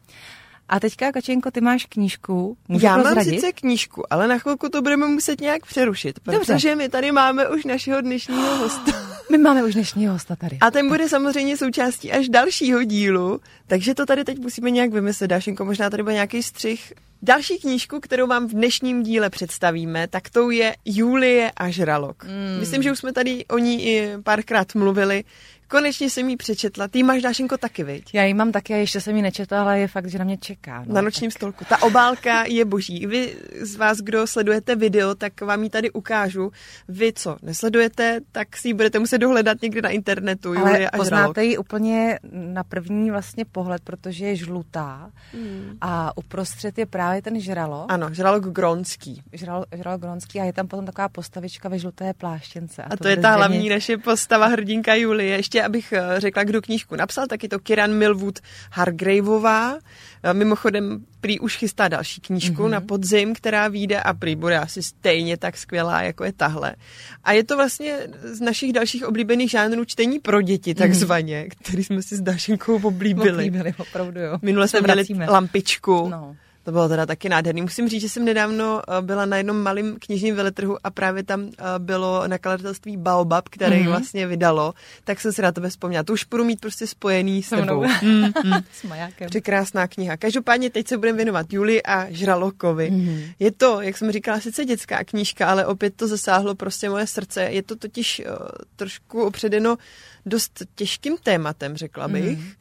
A 0.69 0.79
teďka, 0.79 1.11
Kačenko, 1.11 1.51
ty 1.51 1.61
máš 1.61 1.85
knížku. 1.85 2.57
Můžu 2.67 2.85
Já 2.85 2.91
mám 2.91 3.01
prozradit? 3.01 3.33
sice 3.35 3.51
knížku, 3.53 4.13
ale 4.13 4.27
na 4.27 4.37
chvilku 4.37 4.69
to 4.69 4.81
budeme 4.81 5.07
muset 5.07 5.41
nějak 5.41 5.65
přerušit, 5.65 6.19
Dobře. 6.25 6.39
protože 6.39 6.75
my 6.75 6.89
tady 6.89 7.11
máme 7.11 7.47
už 7.49 7.65
našeho 7.65 8.01
dnešního 8.01 8.55
hosta. 8.57 8.91
My 9.31 9.37
máme 9.37 9.63
už 9.63 9.73
dnešního 9.73 10.13
hosta 10.13 10.35
tady. 10.35 10.57
A 10.61 10.71
ten 10.71 10.87
bude 10.89 11.09
samozřejmě 11.09 11.57
součástí 11.57 12.11
až 12.11 12.29
dalšího 12.29 12.83
dílu, 12.83 13.39
takže 13.67 13.95
to 13.95 14.05
tady 14.05 14.23
teď 14.23 14.39
musíme 14.39 14.71
nějak 14.71 14.91
vymyslet. 14.93 15.27
Dášenko, 15.27 15.65
možná 15.65 15.89
tady 15.89 16.03
bude 16.03 16.13
nějaký 16.13 16.43
střih. 16.43 16.93
Další 17.21 17.57
knížku, 17.59 17.99
kterou 17.99 18.27
vám 18.27 18.47
v 18.47 18.51
dnešním 18.51 19.03
díle 19.03 19.29
představíme, 19.29 20.07
tak 20.07 20.29
tou 20.29 20.49
je 20.49 20.75
Julie 20.85 21.51
a 21.57 21.69
žralok. 21.69 22.23
Mm. 22.23 22.59
Myslím, 22.59 22.83
že 22.83 22.91
už 22.91 22.99
jsme 22.99 23.13
tady 23.13 23.45
o 23.45 23.57
ní 23.57 23.85
i 23.87 24.09
párkrát 24.23 24.75
mluvili. 24.75 25.23
Konečně 25.69 26.09
jsem 26.09 26.29
ji 26.29 26.37
přečetla. 26.37 26.87
Ty 26.87 27.03
máš, 27.03 27.21
Dášenko, 27.21 27.57
taky, 27.57 27.83
viď? 27.83 28.13
Já 28.13 28.23
ji 28.23 28.33
mám 28.33 28.51
taky 28.51 28.73
a 28.73 28.77
ještě 28.77 29.01
jsem 29.01 29.15
ji 29.15 29.21
nečetla, 29.21 29.61
ale 29.61 29.79
je 29.79 29.87
fakt, 29.87 30.07
že 30.07 30.17
na 30.19 30.25
mě 30.25 30.37
čeká. 30.37 30.83
No. 30.87 30.93
Na 30.93 31.01
nočním 31.01 31.31
stolku. 31.31 31.65
Ta 31.69 31.83
obálka 31.83 32.43
je 32.47 32.65
boží. 32.65 33.07
Vy 33.07 33.35
z 33.61 33.75
vás, 33.75 33.97
kdo 33.97 34.27
sledujete 34.27 34.75
video, 34.75 35.15
tak 35.15 35.41
vám 35.41 35.63
ji 35.63 35.69
tady 35.69 35.91
ukážu. 35.91 36.51
Vy, 36.87 37.13
co 37.13 37.37
nesledujete, 37.41 38.19
tak 38.31 38.57
si 38.57 38.67
ji 38.67 38.73
budete 38.73 38.99
muset 38.99 39.17
dohledat 39.17 39.61
někde 39.61 39.81
na 39.81 39.89
internetu. 39.89 40.49
Ale 40.49 40.59
Julie 40.59 40.89
a 40.89 40.97
žralok. 40.97 40.97
poznáte 40.97 41.43
ji 41.45 41.57
úplně 41.57 42.19
na 42.31 42.63
první 42.63 43.11
vlastně 43.11 43.45
pohled, 43.45 43.81
protože 43.83 44.25
je 44.25 44.35
žlutá 44.35 45.09
Hmm. 45.33 45.77
a 45.81 46.17
uprostřed 46.17 46.77
je 46.77 46.85
právě 46.85 47.21
ten 47.21 47.39
žralo. 47.41 47.85
Ano, 47.89 48.09
žralok 48.11 48.45
gronský. 48.45 49.21
Žralo, 49.33 49.65
žralo 49.77 49.97
gronský 49.97 50.39
a 50.39 50.43
je 50.43 50.53
tam 50.53 50.67
potom 50.67 50.85
taková 50.85 51.09
postavička 51.09 51.69
ve 51.69 51.79
žluté 51.79 52.13
pláštěnce. 52.13 52.83
A 52.83 52.97
to, 52.97 53.07
je 53.07 53.15
bude 53.15 53.21
ta 53.21 53.31
hlavní 53.31 53.69
naše 53.69 53.97
postava 53.97 54.47
hrdinka 54.47 54.93
Julie. 54.93 55.37
Ještě 55.37 55.58
abych 55.63 55.93
eh, 55.93 56.19
řekla, 56.19 56.43
kdo 56.43 56.61
knížku 56.61 56.95
napsal, 56.95 57.27
tak 57.27 57.43
je 57.43 57.49
to 57.49 57.59
Kiran 57.59 57.93
Milwood 57.93 58.39
Hargraveová. 58.71 59.77
Eh, 60.23 60.33
Mimochodem, 60.33 61.05
prý 61.21 61.39
už 61.39 61.57
chystá 61.57 61.87
další 61.87 62.21
knížku 62.21 62.63
mm-hmm. 62.63 62.69
na 62.69 62.81
podzim, 62.81 63.33
která 63.33 63.67
vyjde 63.67 64.01
a 64.01 64.13
prý 64.13 64.35
bude 64.35 64.59
asi 64.59 64.83
stejně 64.83 65.37
tak 65.37 65.57
skvělá, 65.57 66.01
jako 66.01 66.23
je 66.23 66.33
tahle. 66.33 66.75
A 67.23 67.31
je 67.31 67.43
to 67.43 67.55
vlastně 67.55 67.97
z 68.23 68.41
našich 68.41 68.73
dalších 68.73 69.07
oblíbených 69.07 69.51
žánrů 69.51 69.85
čtení 69.85 70.19
pro 70.19 70.41
děti, 70.41 70.75
takzvaně, 70.75 71.45
mm-hmm. 71.47 71.63
který 71.63 71.83
jsme 71.83 72.01
si 72.01 72.15
s 72.15 72.21
Dašenkou 72.21 72.79
oblíbili. 72.83 73.31
Oblíbili, 73.31 73.73
opravdu 73.77 74.19
jo. 74.19 74.39
Minule 74.41 74.67
jsme 74.67 74.81
měli 74.81 75.03
lampičku. 75.27 76.09
No. 76.09 76.35
To 76.63 76.71
bylo 76.71 76.89
teda 76.89 77.05
taky 77.05 77.29
nádherný. 77.29 77.61
Musím 77.61 77.89
říct, 77.89 78.01
že 78.01 78.09
jsem 78.09 78.25
nedávno 78.25 78.81
eh, 78.97 79.01
byla 79.01 79.25
na 79.25 79.37
jednom 79.37 79.57
malém 79.63 79.95
knižním 79.99 80.35
veletrhu 80.35 80.77
a 80.83 80.89
právě 80.91 81.23
tam 81.23 81.41
eh, 81.41 81.63
bylo 81.77 82.27
nakladatelství 82.27 82.97
Baobab, 82.97 83.49
které 83.49 83.75
Mhm. 83.75 83.85
mm-hmm. 83.85 83.89
vlastně 83.89 84.27
vydalo, 84.27 84.73
tak 85.03 85.21
jsem 85.21 85.33
si 85.33 85.41
na 85.41 85.51
tebe 85.51 85.69
vzpomněla. 85.69 86.03
To 86.03 86.13
už 86.13 86.25
budu 86.25 86.43
mít 86.43 86.59
prostě 86.61 86.87
spojený 86.87 87.43
s 87.43 87.47
Se 87.47 87.55
tebou. 87.55 87.65
mnou. 87.65 87.83
Mm, 88.01 88.23
mm. 88.45 88.53
S 88.71 88.83
majákem. 88.83 89.29
Překrásná 89.29 89.87
kniha. 89.87 90.17
Každopádně 90.17 90.69
teď 90.69 90.87
se 90.87 90.97
budeme 90.97 91.15
věnovat 91.15 91.53
Juli 91.53 91.83
a 91.83 92.07
Žralokovi. 92.09 92.91
Mhm. 92.91 92.99
Mm-hmm. 93.07 93.33
Je 93.39 93.51
to, 93.51 93.81
jak 93.81 93.97
jsem 93.97 94.11
říkala, 94.11 94.39
sice 94.39 94.65
dětská 94.65 95.03
knížka, 95.03 95.47
ale 95.47 95.65
opět 95.65 95.95
to 95.95 96.07
zasáhlo 96.07 96.55
prostě 96.55 96.89
moje 96.89 97.07
srdce. 97.07 97.43
Je 97.43 97.63
to 97.63 97.75
totiž 97.75 98.21
uh, 98.25 98.35
trošku 98.75 99.23
opředeno 99.23 99.77
dost 100.25 100.63
těžkým 100.75 101.17
tématem, 101.23 101.77
řekla 101.77 102.07
bych. 102.07 102.23
Mhm. 102.25 102.33
Mm-hmm. 102.35 102.53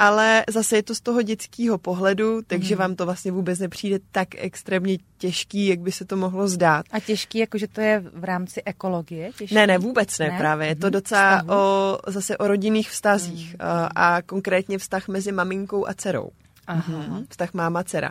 Ale 0.00 0.44
zase 0.48 0.76
je 0.76 0.82
to 0.82 0.94
z 0.94 1.00
toho 1.00 1.22
dětského 1.22 1.78
pohledu, 1.78 2.40
takže 2.46 2.74
Mhm. 2.74 2.82
vám 2.82 2.94
to 2.96 3.04
vlastně 3.04 3.32
vůbec 3.32 3.58
nepřijde 3.58 3.98
tak 4.12 4.28
extrémně 4.36 4.98
těžký, 5.18 5.66
jak 5.66 5.78
by 5.80 5.92
se 5.92 6.04
to 6.04 6.16
mohlo 6.16 6.48
zdát. 6.48 6.86
A 6.90 7.00
těžký, 7.00 7.38
jakože 7.38 7.68
to 7.68 7.80
je 7.80 8.04
v 8.14 8.24
rámci 8.24 8.62
ekologie? 8.64 9.30
Těžký? 9.38 9.54
Ne, 9.54 9.66
ne, 9.66 9.78
vůbec 9.78 10.18
ne, 10.18 10.28
Ne? 10.28 10.38
právě. 10.38 10.68
Je 10.68 10.76
to 10.76 10.86
Mhm. 10.86 10.92
docela 10.92 11.38
Vztahu. 11.40 11.60
o, 11.60 11.98
zase 12.06 12.38
o 12.38 12.46
rodinných 12.48 12.90
vztazích 12.90 13.52
mm. 13.54 13.58
a 13.94 14.22
konkrétně 14.22 14.78
vztah 14.78 15.08
mezi 15.08 15.32
maminkou 15.32 15.88
a 15.88 15.94
dcerou. 15.94 16.30
Aha. 16.66 16.98
Mhm, 16.98 17.26
Vztah 17.30 17.54
máma-dcera. 17.54 18.10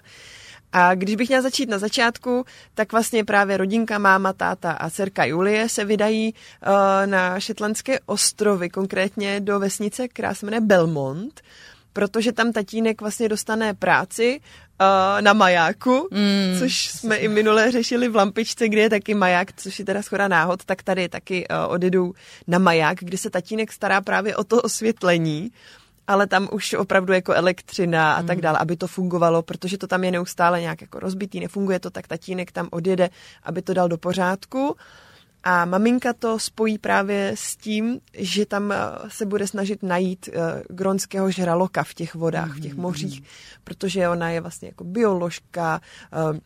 A 0.72 0.96
když 0.96 1.15
bych 1.15 1.27
měla 1.29 1.41
začít 1.41 1.69
na 1.69 1.77
začátku, 1.77 2.46
tak 2.74 2.91
vlastně 2.91 3.25
právě 3.25 3.58
rodinka, 3.58 3.98
máma, 3.98 4.34
táta 4.34 4.72
a 4.72 4.89
dcerka 4.89 5.25
Julie 5.25 5.69
se 5.69 5.86
vydají 5.86 6.34
uh, 6.34 6.72
na 7.05 7.39
šetlandské 7.39 8.00
ostrovy, 8.05 8.69
konkrétně 8.69 9.39
do 9.39 9.60
vesnice, 9.60 10.08
která 10.08 10.34
se 10.34 10.46
jmenuje 10.46 10.62
Belmont, 10.62 11.41
protože 11.93 12.31
tam 12.31 12.51
tatínek 12.53 13.01
vlastně 13.01 13.29
dostane 13.29 13.74
práci 13.74 14.39
uh, 14.81 15.22
na 15.22 15.34
majáku, 15.34 16.08
Mm. 16.12 16.60
což 16.60 16.88
jsme 16.88 17.15
i 17.15 17.27
minule 17.27 17.72
řešili 17.72 18.08
v 18.08 18.15
Lampičce, 18.15 18.69
kde 18.69 18.81
je 18.81 18.89
taky 18.89 19.13
maják, 19.13 19.53
což 19.55 19.79
je 19.79 19.86
teda 19.86 20.01
schoda 20.01 20.27
náhod, 20.27 20.65
tak 20.65 20.84
tady 20.84 21.10
taky 21.10 21.48
uh, 21.48 21.74
odjedou 21.74 22.13
na 22.48 22.60
maják, 22.60 22.98
kde 23.01 23.17
se 23.17 23.29
tatínek 23.29 23.72
stará 23.72 24.01
právě 24.01 24.36
o 24.36 24.43
to 24.43 24.62
osvětlení, 24.62 25.51
ale 26.08 26.27
tam 26.27 26.50
už 26.51 26.74
opravdu 26.74 27.13
jako 27.13 27.34
elektřina 27.34 28.13
a 28.13 28.24
tak 28.24 28.41
dále, 28.41 28.58
aby 28.60 28.77
to 28.77 28.88
fungovalo, 28.88 29.41
protože 29.41 29.77
to 29.77 29.88
tam 29.88 30.03
je 30.03 30.12
neustále 30.12 30.62
nějak 30.62 30.81
jako 30.81 31.00
rozbitý, 31.00 31.39
nefunguje 31.39 31.79
to, 31.79 31.89
tak 31.89 32.08
tatínek 32.08 32.51
tam 32.51 32.67
odjede, 32.72 33.10
aby 33.43 33.62
to 33.62 33.74
dal 33.74 33.89
do 33.89 33.98
pořádku. 33.98 34.75
A 35.43 35.65
maminka 35.65 36.13
to 36.13 36.39
spojí 36.39 36.77
právě 36.77 37.31
s 37.36 37.55
tím, 37.55 38.00
že 38.13 38.46
tam 38.46 38.72
eh, 38.72 38.77
se 39.08 39.25
bude 39.25 39.48
snažit 39.48 39.84
najít 39.84 40.29
uh, 40.29 40.43
gronského 40.69 41.31
žraloka 41.31 41.84
v 41.84 41.93
těch 41.93 42.15
vodách, 42.15 42.58
v 42.58 42.60
těch 42.60 42.75
mořích, 42.75 43.24
protože 43.63 44.10
ona 44.10 44.29
je 44.29 44.41
vlastně 44.41 44.67
jako 44.67 44.84
bioložka, 44.84 45.81
uh, 46.31 46.38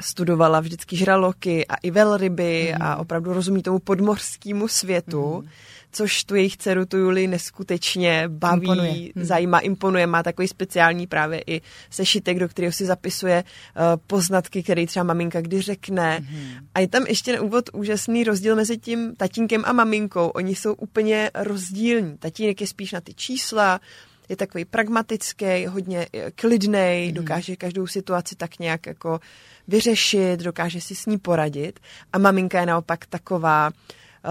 studovala 0.00 0.60
vždycky 0.60 0.96
žraloky 0.96 1.66
a 1.66 1.74
i 1.76 1.90
velryby 1.90 2.74
mm. 2.76 2.82
a 2.82 2.96
opravdu 2.96 3.32
rozumí 3.32 3.62
tomu 3.62 3.78
podmořskému 3.78 4.68
světu, 4.68 5.42
mm. 5.42 5.48
Což 5.92 6.24
tu 6.24 6.34
jejich 6.34 6.56
dceru, 6.56 6.86
tu 6.86 6.98
Juli, 6.98 7.26
neskutečně 7.26 8.24
baví, 8.28 8.60
Imponuje. 8.60 8.88
imponuje. 8.88 9.12
Mm. 9.14 9.24
zajímá, 9.24 9.58
imponuje, 9.58 10.06
má 10.06 10.22
takový 10.22 10.48
speciální 10.48 11.06
právě 11.06 11.42
i 11.46 11.60
sešitek, 11.90 12.38
do 12.38 12.48
kterého 12.48 12.72
si 12.72 12.86
zapisuje 12.86 13.44
uh, 13.44 13.82
poznatky, 14.06 14.62
které 14.62 14.86
třeba 14.86 15.02
maminka 15.04 15.40
kdy 15.40 15.60
řekne. 15.60 16.18
Mm. 16.20 16.50
A 16.74 16.80
je 16.80 16.88
tam 16.88 17.06
ještě 17.06 17.32
na 17.32 17.42
úvod 17.42 17.70
úžasný 17.72 18.24
rozdíl 18.24 18.56
mezi 18.56 18.78
tím 18.78 19.16
tatínkem 19.16 19.62
a 19.66 19.72
maminkou. 19.72 20.28
Oni 20.28 20.54
jsou 20.54 20.74
úplně 20.74 21.30
rozdílní. 21.34 22.18
Tatínek 22.18 22.60
je 22.60 22.66
spíš 22.66 22.92
na 22.92 23.00
ty 23.00 23.14
čísla, 23.14 23.80
je 24.28 24.36
takový 24.36 24.64
pragmatický, 24.64 25.66
hodně 25.66 26.06
klidný, 26.34 27.12
dokáže 27.12 27.56
každou 27.56 27.86
situaci 27.86 28.36
tak 28.36 28.58
nějak 28.58 28.86
jako 28.86 29.20
vyřešit, 29.68 30.40
dokáže 30.40 30.80
si 30.80 30.94
s 30.94 31.06
ní 31.06 31.18
poradit. 31.18 31.80
A 32.12 32.18
maminka 32.18 32.60
je 32.60 32.66
naopak 32.66 33.06
taková 33.06 33.70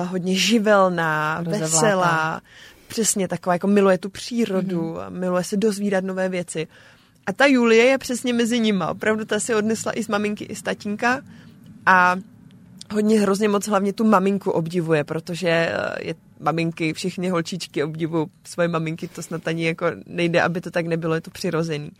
hodně 0.03 0.35
živelná, 0.35 1.37
Rozevlátá. 1.37 1.65
veselá, 1.65 2.41
přesně 2.87 3.27
taková, 3.27 3.53
jako 3.53 3.67
miluje 3.67 3.97
tu 3.97 4.09
přírodu, 4.09 4.81
mm-hmm. 4.81 5.09
miluje 5.09 5.43
se 5.43 5.57
dozvídat 5.57 6.03
nové 6.03 6.29
věci. 6.29 6.67
A 7.27 7.33
ta 7.33 7.45
Julie 7.45 7.83
je 7.83 7.97
přesně 7.97 8.33
mezi 8.33 8.59
nima. 8.59 8.91
Opravdu 8.91 9.25
ta 9.25 9.39
si 9.39 9.55
odnesla 9.55 9.97
i 9.97 10.03
z 10.03 10.07
maminky, 10.07 10.43
i 10.43 10.55
z 10.55 10.61
tatínka. 10.61 11.21
A 11.85 12.15
hodně 12.93 13.19
hrozně 13.19 13.49
moc 13.49 13.67
hlavně 13.67 13.93
tu 13.93 14.03
maminku 14.03 14.51
obdivuje, 14.51 15.03
protože 15.03 15.49
eh, 15.49 16.07
je 16.07 16.15
maminky, 16.39 16.93
všechny 16.93 17.29
holčičky 17.29 17.83
obdivují 17.83 18.27
svoje 18.43 18.67
maminky, 18.67 19.07
to 19.07 19.23
snad 19.23 19.47
ani 19.47 19.65
jako 19.65 19.85
nejde, 20.05 20.41
aby 20.41 20.61
to 20.61 20.71
tak 20.71 20.85
nebylo, 20.85 21.15
je 21.15 21.21
to 21.21 21.31
přirozený. 21.31 21.91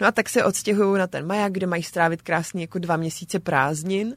No 0.00 0.06
a 0.06 0.12
tak 0.12 0.28
se 0.28 0.44
odstěhují 0.44 0.98
na 0.98 1.06
ten 1.06 1.26
maják, 1.26 1.52
kde 1.52 1.66
mají 1.66 1.82
strávit 1.82 2.22
krásný 2.22 2.60
jako 2.62 2.78
dva 2.78 2.96
měsíce 2.96 3.38
prázdnin. 3.38 4.16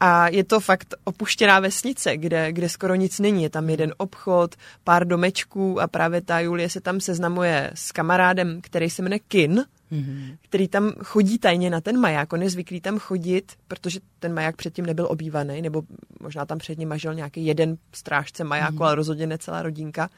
A 0.00 0.28
je 0.28 0.44
to 0.44 0.60
fakt 0.60 0.94
opuštěná 1.04 1.60
vesnice, 1.60 2.16
kde, 2.16 2.52
kde 2.52 2.68
skoro 2.68 2.94
nic 2.94 3.18
není. 3.18 3.42
Je 3.42 3.50
tam 3.50 3.70
jeden 3.70 3.94
obchod, 3.96 4.54
pár 4.84 5.06
domečků 5.06 5.80
a 5.80 5.86
právě 5.86 6.20
ta 6.20 6.40
Julie 6.40 6.70
se 6.70 6.80
tam 6.80 7.00
seznamuje 7.00 7.70
s 7.74 7.92
kamarádem, 7.92 8.60
který 8.60 8.90
se 8.90 9.02
jmenuje 9.02 9.18
Kin, 9.18 9.64
Mhm. 9.90 10.36
který 10.42 10.68
tam 10.68 10.92
chodí 11.04 11.38
tajně 11.38 11.70
na 11.70 11.80
ten 11.80 12.00
maják. 12.00 12.32
On 12.32 12.42
je 12.42 12.50
zvyklý 12.50 12.80
tam 12.80 12.98
chodit, 12.98 13.52
protože 13.68 14.00
ten 14.18 14.34
maják 14.34 14.56
předtím 14.56 14.86
nebyl 14.86 15.06
obývaný, 15.10 15.62
nebo 15.62 15.82
možná 16.20 16.46
tam 16.46 16.58
před 16.58 16.78
ním 16.78 16.88
mažil 16.88 17.14
nějaký 17.14 17.46
jeden 17.46 17.76
strážce 17.92 18.44
majáku, 18.44 18.72
Mhm. 18.72 18.78
mm. 18.78 18.82
ale 18.82 18.94
rozhodně 18.94 19.26
ne 19.26 19.38
celá 19.38 19.62
rodinka. 19.62 20.10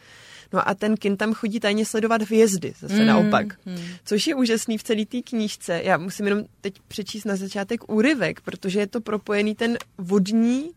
No 0.52 0.68
a 0.68 0.74
ten 0.74 0.94
kin 0.96 1.16
tam 1.16 1.34
chodí 1.34 1.60
tajně 1.60 1.84
sledovat 1.86 2.22
hvězdy, 2.22 2.74
zase 2.80 2.94
Mm, 2.94 3.00
mm. 3.00 3.06
naopak. 3.06 3.46
mm. 3.66 3.76
Což 4.04 4.26
je 4.26 4.34
úžasný 4.34 4.78
v 4.78 4.82
celé 4.82 5.04
té 5.06 5.22
knížce. 5.22 5.80
Já 5.84 5.96
musím 5.98 6.26
jenom 6.26 6.44
teď 6.60 6.74
přečíst 6.88 7.24
na 7.24 7.36
začátek 7.36 7.92
úryvek, 7.92 8.40
protože 8.40 8.80
je 8.80 8.86
to 8.86 9.00
propojený 9.00 9.54
ten 9.54 9.78
vodní 9.98 10.70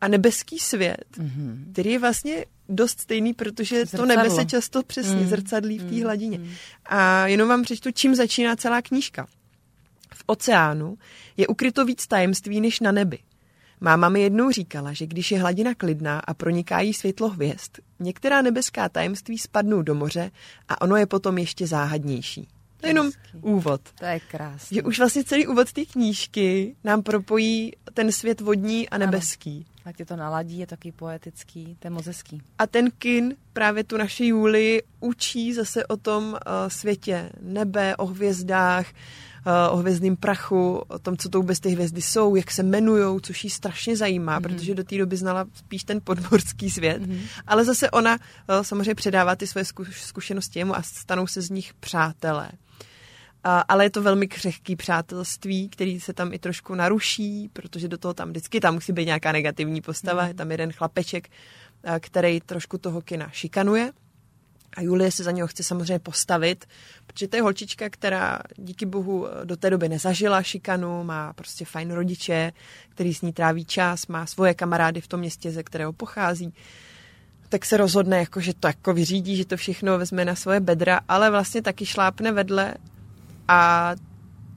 a 0.00 0.08
nebeský 0.08 0.58
svět, 0.58 1.04
Mhm. 1.18 1.68
který 1.72 1.90
je 1.90 1.98
vlastně 1.98 2.44
dost 2.70 3.00
stejný, 3.00 3.34
protože 3.34 3.76
Zrcadlo. 3.86 4.06
to 4.06 4.08
nebe 4.16 4.30
se 4.30 4.44
často 4.44 4.82
přesně 4.82 5.16
Mm. 5.20 5.26
zrcadlí 5.28 5.78
v 5.78 5.84
té 5.88 5.94
Mm. 5.94 6.02
hladině. 6.02 6.40
A 6.86 7.26
jenom 7.26 7.48
vám 7.48 7.62
přečtu, 7.62 7.90
čím 7.94 8.14
začíná 8.14 8.56
celá 8.56 8.82
knížka. 8.82 9.26
V 10.14 10.22
oceánu 10.26 10.98
je 11.36 11.46
ukryto 11.46 11.84
víc 11.84 12.06
tajemství 12.06 12.60
než 12.60 12.80
na 12.80 12.92
nebi. 12.92 13.18
Máma 13.80 14.08
mi 14.08 14.20
jednou 14.20 14.50
říkala, 14.50 14.92
že 14.92 15.06
když 15.06 15.30
je 15.32 15.40
hladina 15.40 15.74
klidná 15.74 16.18
a 16.18 16.34
proniká 16.34 16.80
jí 16.80 16.94
světlo 16.94 17.28
hvězd, 17.28 17.70
některá 18.00 18.42
nebeská 18.42 18.88
tajemství 18.88 19.38
spadnou 19.38 19.82
do 19.82 19.94
moře 19.94 20.30
a 20.68 20.80
ono 20.80 20.96
je 20.96 21.06
potom 21.06 21.38
ještě 21.38 21.66
záhadnější. 21.66 22.48
To 22.80 22.86
je 22.86 22.90
jenom 22.90 23.06
Hezký. 23.06 23.38
úvod. 23.40 23.80
To 23.98 24.04
je 24.04 24.20
krásné. 24.20 24.74
Že 24.74 24.82
už 24.82 24.98
vlastně 24.98 25.24
celý 25.24 25.46
úvod 25.46 25.72
té 25.72 25.84
knížky 25.84 26.76
nám 26.84 27.02
propojí 27.02 27.72
ten 27.94 28.12
svět 28.12 28.40
vodní 28.40 28.88
a 28.88 28.98
nebeský. 28.98 29.66
Tak 29.84 29.96
tě 29.96 30.04
to 30.04 30.16
naladí, 30.16 30.58
je 30.58 30.66
taky 30.66 30.92
poetický, 30.92 31.76
to 31.78 31.86
je 31.86 31.90
moc 31.90 32.06
hezký. 32.06 32.42
A 32.58 32.66
ten 32.66 32.90
kin 32.98 33.36
právě 33.52 33.84
tu 33.84 33.96
naši 33.96 34.26
Juli 34.26 34.82
učí 35.00 35.54
zase 35.54 35.86
o 35.86 35.96
tom 35.96 36.24
uh, 36.24 36.38
světě 36.68 37.30
nebe, 37.40 37.96
o 37.96 38.06
hvězdách, 38.06 38.86
uh, 38.86 39.74
o 39.74 39.76
hvězdném 39.76 40.16
prachu, 40.16 40.76
o 40.88 40.98
tom, 40.98 41.16
co 41.16 41.28
to 41.28 41.38
vůbec 41.38 41.60
ty 41.60 41.68
hvězdy 41.68 42.02
jsou, 42.02 42.34
jak 42.34 42.50
se 42.50 42.62
jmenujou, 42.62 43.20
což 43.20 43.44
jí 43.44 43.50
strašně 43.50 43.96
zajímá, 43.96 44.38
mm-hmm. 44.38 44.42
protože 44.42 44.74
do 44.74 44.84
té 44.84 44.98
doby 44.98 45.16
znala 45.16 45.46
spíš 45.54 45.84
ten 45.84 46.00
podmorský 46.04 46.70
svět. 46.70 47.02
Mm-hmm. 47.02 47.20
Ale 47.46 47.64
zase 47.64 47.90
ona 47.90 48.14
uh, 48.14 48.62
samozřejmě 48.62 48.94
předává 48.94 49.36
ty 49.36 49.46
své 49.46 49.62
zkuš- 49.62 50.06
zkušenosti 50.06 50.58
jemu 50.58 50.76
a 50.76 50.82
stanou 50.82 51.26
se 51.26 51.42
z 51.42 51.50
nich 51.50 51.74
přátelé. 51.74 52.50
A, 53.44 53.60
ale 53.60 53.84
je 53.84 53.90
to 53.90 54.02
velmi 54.02 54.28
křehký 54.28 54.76
přátelství, 54.76 55.68
který 55.68 56.00
se 56.00 56.12
tam 56.12 56.32
i 56.32 56.38
trošku 56.38 56.74
naruší, 56.74 57.50
protože 57.52 57.88
do 57.88 57.98
toho 57.98 58.14
tam 58.14 58.28
vždycky 58.28 58.60
tam 58.60 58.74
musí 58.74 58.92
být 58.92 59.06
nějaká 59.06 59.32
negativní 59.32 59.80
postava. 59.80 60.26
Je 60.26 60.34
tam 60.34 60.50
jeden 60.50 60.72
chlapeček, 60.72 61.28
který 62.00 62.40
trošku 62.40 62.78
toho 62.78 63.02
kina 63.02 63.30
šikanuje. 63.30 63.92
A 64.76 64.82
Julie 64.82 65.12
se 65.12 65.24
za 65.24 65.30
něho 65.30 65.48
chce 65.48 65.64
samozřejmě 65.64 65.98
postavit, 65.98 66.66
protože 67.06 67.28
to 67.28 67.36
je 67.36 67.42
holčička, 67.42 67.90
která 67.90 68.38
díky 68.56 68.86
bohu 68.86 69.26
do 69.44 69.56
té 69.56 69.70
doby 69.70 69.88
nezažila 69.88 70.42
šikanu, 70.42 71.04
má 71.04 71.32
prostě 71.32 71.64
fajn 71.64 71.90
rodiče, 71.90 72.52
který 72.88 73.14
s 73.14 73.22
ní 73.22 73.32
tráví 73.32 73.64
čas, 73.64 74.06
má 74.06 74.26
svoje 74.26 74.54
kamarády 74.54 75.00
v 75.00 75.08
tom 75.08 75.20
městě, 75.20 75.50
ze 75.50 75.62
kterého 75.62 75.92
pochází 75.92 76.54
tak 77.50 77.64
se 77.64 77.76
rozhodne, 77.76 78.18
jako, 78.18 78.40
že 78.40 78.54
to 78.54 78.66
jako 78.66 78.94
vyřídí, 78.94 79.36
že 79.36 79.44
to 79.44 79.56
všechno 79.56 79.98
vezme 79.98 80.24
na 80.24 80.34
svoje 80.34 80.60
bedra, 80.60 81.00
ale 81.08 81.30
vlastně 81.30 81.62
taky 81.62 81.86
šlápne 81.86 82.32
vedle 82.32 82.74
a 83.50 83.90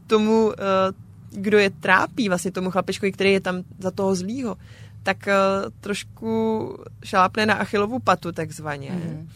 tomu, 0.08 0.54
eh, 0.54 0.94
kdo 1.32 1.58
je 1.58 1.70
trápí, 1.70 2.30
vlastně 2.30 2.52
tomu 2.52 2.72
chlapečkovi, 2.72 3.12
který 3.12 3.32
je 3.32 3.42
tam 3.42 3.64
za 3.80 3.92
toho 3.92 4.16
zlýho, 4.16 4.58
tak 5.04 5.28
eh, 5.28 5.36
trošku 5.80 6.34
šlápne 7.04 7.46
na 7.46 7.54
achilovu 7.54 8.00
patu 8.00 8.32
takzvaně. 8.32 8.92
Mm. 8.92 9.30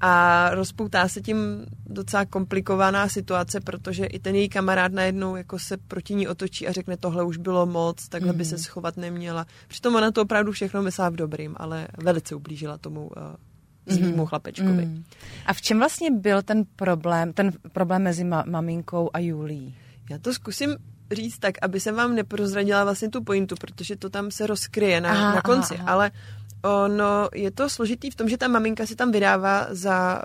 A 0.00 0.50
rozpoutá 0.54 1.08
se 1.08 1.20
tím 1.20 1.66
docela 1.86 2.24
komplikovaná 2.24 3.08
situace, 3.08 3.60
protože 3.60 4.06
i 4.06 4.18
ten 4.18 4.34
její 4.34 4.48
kamarád 4.48 4.92
najednou 4.92 5.36
jako 5.36 5.58
se 5.58 5.76
proti 5.76 6.14
ní 6.14 6.28
otočí 6.28 6.68
a 6.68 6.72
řekne, 6.72 6.96
tohle 6.96 7.24
už 7.24 7.36
bylo 7.36 7.66
moc, 7.66 8.08
takhle 8.08 8.32
mm. 8.32 8.38
by 8.38 8.44
se 8.44 8.58
schovat 8.58 8.96
neměla. 8.96 9.46
Přitom 9.68 9.94
ona 9.94 10.10
to 10.10 10.22
opravdu 10.22 10.52
všechno 10.52 10.82
myslela 10.82 11.10
v 11.10 11.16
dobrým, 11.16 11.54
ale 11.58 11.88
velice 11.98 12.34
ublížila 12.34 12.78
tomu 12.78 13.10
zlýmu 13.90 14.22
mm. 14.22 14.26
chlapečkovi. 14.26 14.86
Mm. 14.86 15.04
A 15.46 15.52
v 15.52 15.60
čem 15.62 15.78
vlastně 15.78 16.10
byl 16.10 16.42
ten 16.42 16.64
problém, 16.76 17.32
ten 17.32 17.52
problém 17.72 18.02
mezi 18.02 18.24
ma- 18.24 18.50
maminkou 18.50 19.10
a 19.12 19.18
Julí? 19.18 19.74
Já 20.10 20.18
to 20.18 20.34
zkusím 20.34 20.76
říct 21.12 21.38
tak, 21.38 21.54
aby 21.62 21.80
jsem 21.80 21.94
vám 21.94 22.14
neprozradila 22.14 22.84
vlastně 22.84 23.08
tu 23.08 23.24
pointu, 23.24 23.54
protože 23.60 23.96
to 23.96 24.10
tam 24.10 24.30
se 24.30 24.46
rozkryje 24.46 25.00
na, 25.00 25.10
Aha, 25.10 25.34
na 25.34 25.42
konci, 25.42 25.74
aha, 25.74 25.84
aha. 25.84 25.92
ale 25.92 26.10
ono 26.62 27.28
je 27.34 27.50
to 27.50 27.68
složitý 27.70 28.10
v 28.10 28.14
tom, 28.14 28.28
že 28.28 28.36
ta 28.36 28.48
maminka 28.48 28.86
si 28.86 28.96
tam 28.96 29.12
vydává 29.12 29.66
za, 29.70 30.22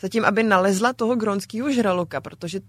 za 0.00 0.08
tím, 0.08 0.24
aby 0.24 0.42
nalezla 0.42 0.92
toho 0.92 1.16
gronského 1.16 1.72
žraloka, 1.72 2.20
protože 2.20 2.60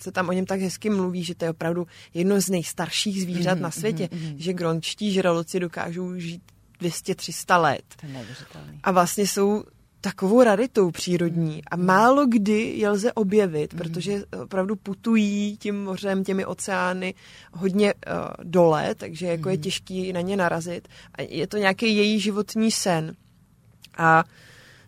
se 0.00 0.12
tam 0.12 0.28
o 0.28 0.32
něm 0.32 0.46
tak 0.46 0.60
hezky 0.60 0.90
mluví, 0.90 1.24
že 1.24 1.34
to 1.34 1.44
je 1.44 1.50
opravdu 1.50 1.86
jedno 2.14 2.40
z 2.40 2.48
nejstarších 2.50 3.22
zvířat 3.22 3.54
Mhm, 3.54 3.62
na 3.62 3.70
světě, 3.70 4.08
mhm, 4.12 4.24
mhm. 4.24 4.34
že 4.38 4.52
grončtí 4.52 5.12
žraloci 5.12 5.60
dokážou 5.60 6.14
žít 6.16 6.42
200-300 6.82 7.60
let. 7.60 7.84
To 8.00 8.06
je 8.06 8.12
neuvěřitelný. 8.12 8.80
A 8.82 8.90
vlastně 8.90 9.26
jsou 9.26 9.64
takovou 10.02 10.42
raritou 10.42 10.90
přírodní 10.90 11.62
a 11.64 11.76
málo 11.76 12.26
kdy 12.26 12.74
je 12.76 12.90
lze 12.90 13.12
objevit, 13.12 13.74
protože 13.74 14.24
opravdu 14.42 14.76
putují 14.76 15.56
tím 15.56 15.84
mořem, 15.84 16.24
těmi 16.24 16.44
oceány 16.44 17.14
hodně 17.52 17.94
uh, 17.94 18.12
dole, 18.42 18.94
takže 18.94 19.26
jako 19.26 19.48
je 19.48 19.58
těžký 19.58 20.12
na 20.12 20.20
ně 20.20 20.36
narazit. 20.36 20.88
A 21.14 21.22
je 21.22 21.46
to 21.46 21.56
nějaký 21.56 21.96
její 21.96 22.20
životní 22.20 22.70
sen. 22.70 23.14
A 23.96 24.24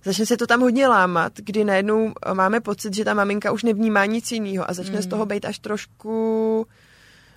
začne 0.04 0.26
se 0.26 0.37
to 0.37 0.46
tam 0.46 0.61
hodně 0.61 0.88
lámat, 0.88 1.33
kdy 1.37 1.64
najednou 1.64 2.12
eh, 2.26 2.35
máme 2.35 2.61
pocit, 2.61 2.94
že 2.94 3.04
ta 3.04 3.14
maminka 3.14 3.52
už 3.52 3.62
nevnímá 3.62 4.07
nic 4.07 4.33
jiného 4.33 4.70
a 4.70 4.72
začne 4.72 5.02
z 5.02 5.07
toho 5.07 5.26
být 5.26 5.44
až 5.44 5.59
trošku 5.59 6.66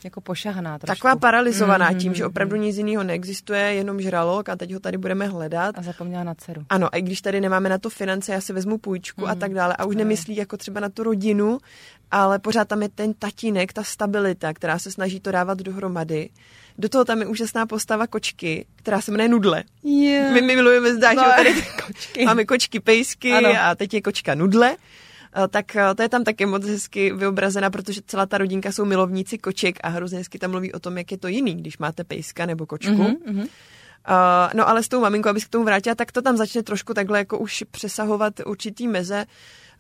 Jako 0.03 0.21
pošahaná 0.21 0.79
trošku. 0.79 0.95
taková 0.95 1.15
paralizovaná 1.15 1.89
Mhm, 1.89 1.99
tím, 1.99 2.13
že 2.13 2.23
mhm. 2.23 2.29
opravdu 2.29 2.55
nic 2.55 2.77
jiného 2.77 3.03
neexistuje, 3.03 3.59
jenom 3.61 4.01
žralok 4.01 4.49
a 4.49 4.55
teď 4.55 4.73
ho 4.73 4.79
tady 4.79 4.97
budeme 4.97 5.27
hledat. 5.27 5.77
A 5.77 5.81
zapomněla 5.81 6.23
na 6.23 6.33
dceru. 6.35 6.61
Ano, 6.69 6.87
a 6.91 6.97
i 6.97 7.01
když 7.01 7.21
tady 7.21 7.41
nemáme 7.41 7.69
na 7.69 7.77
to 7.77 7.89
finance, 7.89 8.31
já 8.33 8.41
si 8.41 8.53
vezmu 8.53 8.77
půjčku 8.77 9.21
mm. 9.21 9.27
a 9.27 9.35
tak 9.35 9.53
dále. 9.53 9.75
A 9.77 9.85
už 9.85 9.95
nemyslí 9.95 10.35
jako 10.35 10.57
třeba 10.57 10.79
na 10.79 10.89
tu 10.89 11.03
rodinu, 11.03 11.57
ale 12.11 12.39
pořád 12.39 12.67
tam 12.67 12.81
je 12.81 12.89
ten 12.89 13.13
tatínek, 13.13 13.73
ta 13.73 13.83
stabilita, 13.83 14.53
která 14.53 14.79
se 14.79 14.91
snaží 14.91 15.19
to 15.19 15.31
dávat 15.31 15.57
dohromady. 15.57 16.29
Do 16.77 16.89
toho 16.89 17.05
tam 17.05 17.19
je 17.19 17.27
úžasná 17.27 17.65
postava 17.65 18.07
kočky, 18.07 18.65
která 18.75 19.01
se 19.01 19.11
jmenuje 19.11 19.29
Nudle. 19.29 19.63
Yeah. 19.83 20.33
My, 20.33 20.41
my 20.41 20.55
milujeme 20.55 20.93
zdá, 20.93 21.13
No, 21.13 21.23
že 21.23 21.29
tady 21.43 21.53
kočky. 21.85 22.25
máme 22.25 22.45
kočky, 22.45 22.79
pejsky 22.79 23.31
Ano. 23.33 23.49
a 23.61 23.75
teď 23.75 23.93
je 23.93 24.01
kočka 24.01 24.35
Nudle. 24.35 24.75
A 25.33 25.47
Tak 25.47 25.75
a, 25.75 25.93
to 25.93 26.01
je 26.01 26.09
tam 26.09 26.23
taky 26.23 26.45
moc 26.45 26.65
hezky 26.65 27.13
vyobrazena, 27.13 27.69
protože 27.69 28.01
celá 28.07 28.25
ta 28.25 28.37
rodinka 28.37 28.71
jsou 28.71 28.85
milovníci 28.85 29.37
koček 29.37 29.79
a 29.83 29.89
hrozně 29.89 30.17
hezky 30.17 30.39
tam 30.39 30.51
mluví 30.51 30.73
o 30.73 30.79
tom, 30.79 30.97
jak 30.97 31.11
je 31.11 31.17
to 31.17 31.27
jiný, 31.27 31.55
když 31.55 31.77
máte 31.77 32.03
pejska 32.03 32.45
nebo 32.45 32.65
kočku. 32.65 32.91
Mhm, 32.91 33.15
mhm. 33.25 33.47
Uh, 34.09 34.53
no 34.53 34.69
ale 34.69 34.83
s 34.83 34.87
tou 34.87 35.01
maminkou, 35.01 35.29
abych 35.29 35.43
se 35.43 35.47
k 35.47 35.51
tomu 35.51 35.65
vrátila, 35.65 35.95
tak 35.95 36.11
to 36.11 36.21
tam 36.21 36.37
začne 36.37 36.63
trošku 36.63 36.93
takhle 36.93 37.19
jako 37.19 37.39
už 37.39 37.63
přesahovat 37.71 38.33
určitý 38.45 38.87
meze. 38.87 39.25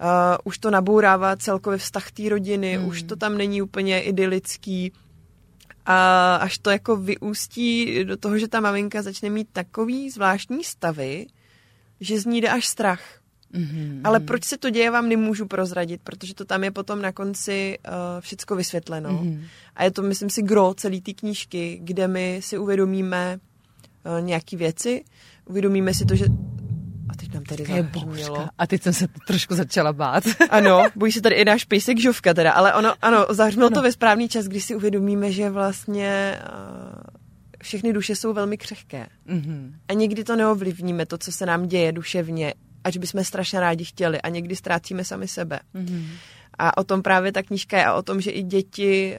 Uh, 0.01 0.07
už 0.43 0.57
to 0.57 0.71
nabourává 0.71 1.35
celkově 1.35 1.79
vztah 1.79 2.11
té 2.11 2.29
rodiny, 2.29 2.75
Hmm. 2.75 2.87
už 2.87 3.03
to 3.03 3.15
tam 3.15 3.37
není 3.37 3.61
úplně 3.61 4.01
idylický. 4.01 4.91
A 5.85 6.35
až 6.35 6.57
to 6.57 6.69
jako 6.69 6.95
vyústí 6.95 8.03
do 8.03 8.17
toho, 8.17 8.37
že 8.37 8.47
ta 8.47 8.59
maminka 8.59 9.01
začne 9.01 9.29
mít 9.29 9.47
takový 9.53 10.09
zvláštní 10.09 10.63
stavy, 10.63 11.27
že 11.99 12.19
z 12.19 12.25
ní 12.25 12.41
jde 12.41 12.49
až 12.49 12.67
strach. 12.67 13.01
Mhm. 13.53 14.01
Ale 14.03 14.19
proč 14.19 14.43
se 14.43 14.57
to 14.57 14.69
děje, 14.69 14.91
vám 14.91 15.09
nemůžu 15.09 15.47
prozradit, 15.47 16.01
protože 16.03 16.33
to 16.33 16.45
tam 16.45 16.63
je 16.63 16.71
potom 16.71 17.01
na 17.01 17.11
konci 17.11 17.77
uh, 17.87 17.93
všecko 18.19 18.55
vysvětleno. 18.55 19.11
Mhm. 19.11 19.43
A 19.75 19.83
je 19.83 19.91
to, 19.91 20.01
myslím 20.01 20.29
si, 20.29 20.41
gro 20.41 20.73
celé 20.73 21.01
té 21.01 21.13
knížky, 21.13 21.79
kde 21.83 22.07
my 22.07 22.39
si 22.43 22.57
uvědomíme 22.57 23.39
uh, 23.39 24.25
nějaké 24.25 24.57
věci, 24.57 25.03
uvědomíme 25.45 25.93
si 25.93 26.05
to, 26.05 26.15
že... 26.15 26.25
A 27.09 27.15
teď 27.15 27.33
nám 27.33 27.43
tady 27.43 27.65
zahřmělo. 27.65 28.47
A 28.57 28.67
teď 28.67 28.83
jsem 28.83 28.93
se 28.93 29.07
trošku 29.27 29.55
začala 29.55 29.93
bát. 29.93 30.23
Ano, 30.49 30.83
bojí 30.95 31.11
se 31.11 31.21
tady 31.21 31.35
i 31.35 31.45
náš 31.45 31.63
pejsek 31.63 31.99
Žovka 31.99 32.33
teda, 32.33 32.51
ale 32.51 32.73
ono, 32.73 32.93
ano, 33.01 33.25
zahřmělo 33.29 33.69
to 33.69 33.81
ve 33.81 33.91
správný 33.91 34.29
čas, 34.29 34.45
když 34.45 34.65
si 34.65 34.75
uvědomíme, 34.75 35.31
že 35.31 35.49
vlastně 35.49 36.39
uh, 36.41 36.99
všechny 37.63 37.93
duše 37.93 38.15
jsou 38.15 38.33
velmi 38.33 38.57
křehké. 38.57 39.07
Mhm. 39.25 39.75
A 39.87 39.93
někdy 39.93 40.23
to 40.23 40.35
neovlivníme, 40.35 41.05
to, 41.05 41.17
co 41.17 41.31
se 41.31 41.45
nám 41.45 41.67
děje 41.67 41.91
duševně, 41.91 42.53
ať 42.87 42.97
bychom 42.97 43.23
strašně 43.23 43.59
rádi 43.59 43.85
chtěli 43.85 44.21
a 44.21 44.29
někdy 44.29 44.55
ztrácíme 44.55 45.03
sami 45.03 45.27
sebe. 45.27 45.59
Mhm. 45.73 46.07
A 46.59 46.77
o 46.77 46.83
tom 46.83 47.01
právě 47.01 47.31
ta 47.31 47.43
knížka 47.43 47.77
je 47.77 47.85
a 47.85 47.93
o 47.93 48.01
tom, 48.01 48.21
že 48.21 48.31
i 48.31 48.43
děti 48.43 49.17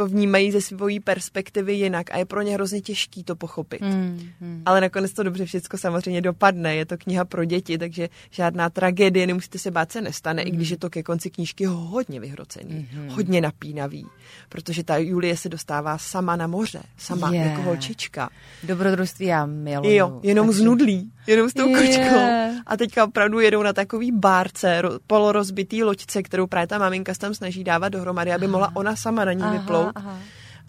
to 0.00 0.06
vnímají 0.06 0.52
ze 0.52 0.60
svojí 0.60 1.00
perspektivy 1.00 1.72
jinak 1.74 2.10
a 2.10 2.18
je 2.18 2.24
pro 2.24 2.42
ně 2.42 2.54
hrozně 2.54 2.80
těžký 2.80 3.24
to 3.24 3.36
pochopit. 3.36 3.80
Mhm. 3.80 4.62
Ale 4.66 4.80
nakonec 4.80 5.12
to 5.12 5.22
dobře 5.22 5.44
všechno 5.44 5.78
samozřejmě 5.78 6.20
dopadne. 6.20 6.74
Je 6.74 6.86
to 6.86 6.96
kniha 6.98 7.24
pro 7.24 7.44
děti, 7.44 7.78
takže 7.78 8.08
žádná 8.30 8.70
tragédie, 8.70 9.26
nemusíte 9.26 9.58
se 9.58 9.70
bát, 9.70 9.92
se 9.92 10.00
nestane, 10.00 10.42
i 10.42 10.50
když 10.50 10.68
je 10.70 10.76
to 10.76 10.90
ke 10.90 11.02
konci 11.02 11.30
knížky 11.30 11.64
hodně 11.66 12.20
vyhrocený, 12.20 12.88
hodně 13.08 13.40
napínavý, 13.40 14.06
protože 14.48 14.84
ta 14.84 14.96
Julie 14.96 15.36
se 15.36 15.48
dostává 15.48 15.98
sama 15.98 16.36
na 16.36 16.46
moře, 16.46 16.82
sama 16.98 17.30
Je. 17.34 17.40
jako 17.40 17.62
holčička. 17.62 18.30
Dobrodružství 18.62 19.26
já 19.26 19.46
miluju. 19.46 19.94
Jo, 19.96 20.20
jenom 20.22 20.46
takže- 20.46 20.62
z 20.62 20.64
nudlí, 20.64 21.12
jenom 21.26 21.50
s 21.50 21.54
tou 21.54 21.68
Je. 21.68 21.76
kočkou. 21.76 22.20
A 22.66 22.76
teďka 22.76 23.04
opravdu 23.04 23.40
jedou 23.40 23.62
na 23.62 23.72
takový 23.72 24.12
bárce, 24.12 24.82
ro- 24.82 24.98
polorozbitý 25.06 25.82
loďce, 25.84 26.22
kterou 26.22 26.46
právě 26.46 26.66
ta 26.66 26.78
maminka 26.78 27.14
se 27.14 27.20
tam 27.20 27.34
snaží 27.34 27.64
dávat 27.64 27.88
dohromady, 27.88 28.32
aby 28.32 28.46
mohla 28.46 28.70
ona 28.76 28.96
sama 28.96 29.24
na 29.24 29.32
ní 29.32 29.42
Aha, 29.42 29.52
vyplout. 29.52 29.89
Aha. 29.94 30.18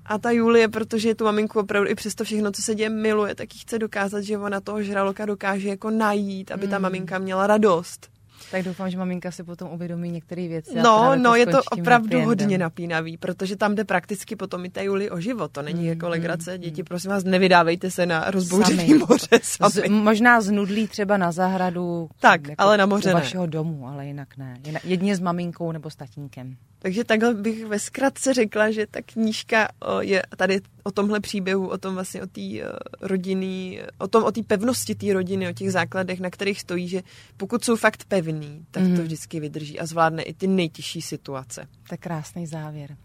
A 0.05 0.17
ta 0.17 0.31
Julie, 0.31 0.67
protože 0.67 1.15
tu 1.15 1.23
maminku 1.25 1.60
opravdu 1.60 1.89
i 1.89 1.95
přesto 1.95 2.23
všechno, 2.23 2.51
co 2.51 2.62
se 2.62 2.75
děje, 2.75 2.89
miluje, 2.89 3.36
tak 3.36 3.53
jí 3.55 3.60
chce 3.62 3.79
dokázat, 3.79 4.21
že 4.21 4.38
ona 4.38 4.62
toho 4.62 4.84
žraloka 4.84 5.25
dokáže 5.25 5.69
jako 5.69 5.89
najít, 5.89 6.51
aby 6.51 6.67
ta 6.67 6.77
Mm. 6.77 6.81
maminka 6.84 7.19
měla 7.19 7.47
radost. 7.47 8.10
Tak 8.51 8.63
doufám, 8.63 8.89
že 8.89 8.97
maminka 8.97 9.31
si 9.31 9.43
potom 9.43 9.69
uvědomí 9.71 10.12
některé 10.12 10.47
věci. 10.47 10.75
No, 10.84 11.15
no, 11.15 11.36
je 11.36 11.45
to 11.45 11.63
opravdu 11.71 12.21
hodně 12.21 12.57
napínavý, 12.57 13.17
protože 13.17 13.55
tam 13.55 13.75
jde 13.75 13.84
prakticky 13.84 14.36
potom 14.36 14.65
i 14.65 14.69
ta 14.69 14.81
Juli 14.81 15.10
o 15.10 15.19
život. 15.19 15.51
To 15.51 15.62
není 15.62 15.81
mm, 15.81 15.88
jako 15.88 16.10
legrace. 16.10 16.51
Mm, 16.53 16.62
Děti, 16.62 16.84
prosím 16.84 17.12
vás, 17.12 17.23
nevydávejte 17.23 17.91
se 17.91 18.05
na 18.05 18.31
rozbouřený 18.31 18.93
moře 18.93 19.39
sami. 19.41 19.71
Z, 19.71 19.89
možná 19.89 20.41
znudlí 20.41 20.88
třeba 20.88 21.17
na 21.17 21.31
zahradu. 21.31 22.10
Tak, 22.19 22.47
jako 22.47 22.63
ale 22.63 22.77
na 22.77 22.86
moře 22.86 23.10
ne. 23.10 23.13
vašeho 23.13 23.45
domu, 23.45 23.88
ale 23.88 24.05
jinak 24.05 24.38
ne. 24.38 24.53
Jedně 24.84 25.15
s 25.15 25.19
maminkou 25.19 25.71
nebo 25.71 25.89
s 25.89 25.95
tatínkem. 25.95 26.55
Takže 26.83 27.03
takhle 27.03 27.33
bych 27.33 27.65
ve 27.65 27.79
zkratce 27.79 28.33
řekla, 28.33 28.71
že 28.71 28.87
ta 28.87 29.01
knížka 29.01 29.67
je 29.99 30.23
tady 30.37 30.61
o 30.83 30.91
tomhle 30.91 31.19
příběhu, 31.19 31.67
o 31.67 31.77
tom 31.77 31.93
vlastně 31.93 32.23
o 32.23 32.27
té 32.27 32.41
e, 32.41 32.63
rodiny, 33.01 33.81
o 33.97 34.07
tom 34.07 34.23
o 34.23 34.31
té 34.31 34.43
pevnosti 34.43 34.95
té 34.95 35.13
rodiny, 35.13 35.49
o 35.49 35.53
těch 35.53 35.71
základech, 35.71 36.19
na 36.19 36.29
kterých 36.29 36.61
stojí, 36.61 36.87
že 36.87 37.01
pokud 37.37 37.65
jsou 37.65 37.75
fakt 37.75 38.05
pevný, 38.05 38.65
tak 38.71 38.83
mm. 38.83 38.89
to 38.89 38.95
mhm. 38.95 39.03
vždycky 39.03 39.39
vydrží 39.39 39.79
a 39.79 39.85
zvládne 39.85 40.23
i 40.23 40.33
ty 40.33 40.47
nejtěžší 40.47 41.01
situace. 41.01 41.67
Tak 41.89 41.99
krásný 41.99 42.47
závěr. 42.47 42.97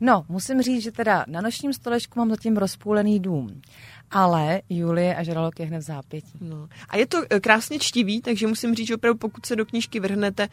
No, 0.00 0.24
musím 0.28 0.62
říct, 0.62 0.82
že 0.82 0.92
teda 0.92 1.24
na 1.28 1.40
nočním 1.40 1.72
stolečku 1.72 2.18
mám 2.18 2.30
zatím 2.30 2.56
rozpůlený 2.56 3.20
dům. 3.20 3.62
Ale 4.10 4.62
Julie 4.68 5.16
a 5.16 5.22
žralok 5.22 5.60
je 5.60 5.66
hned 5.66 5.78
v 5.78 5.82
zápětí. 5.82 6.38
No. 6.40 6.68
A 6.88 6.96
je 6.96 7.06
to 7.06 7.22
e, 7.30 7.40
krásně 7.40 7.78
čtivý, 7.78 8.20
takže 8.20 8.46
musím 8.46 8.74
říct, 8.74 8.86
že 8.86 8.94
opravdu 8.94 9.18
pokud 9.18 9.46
se 9.46 9.56
do 9.56 9.66
knížky 9.66 10.00
vrhnete, 10.00 10.48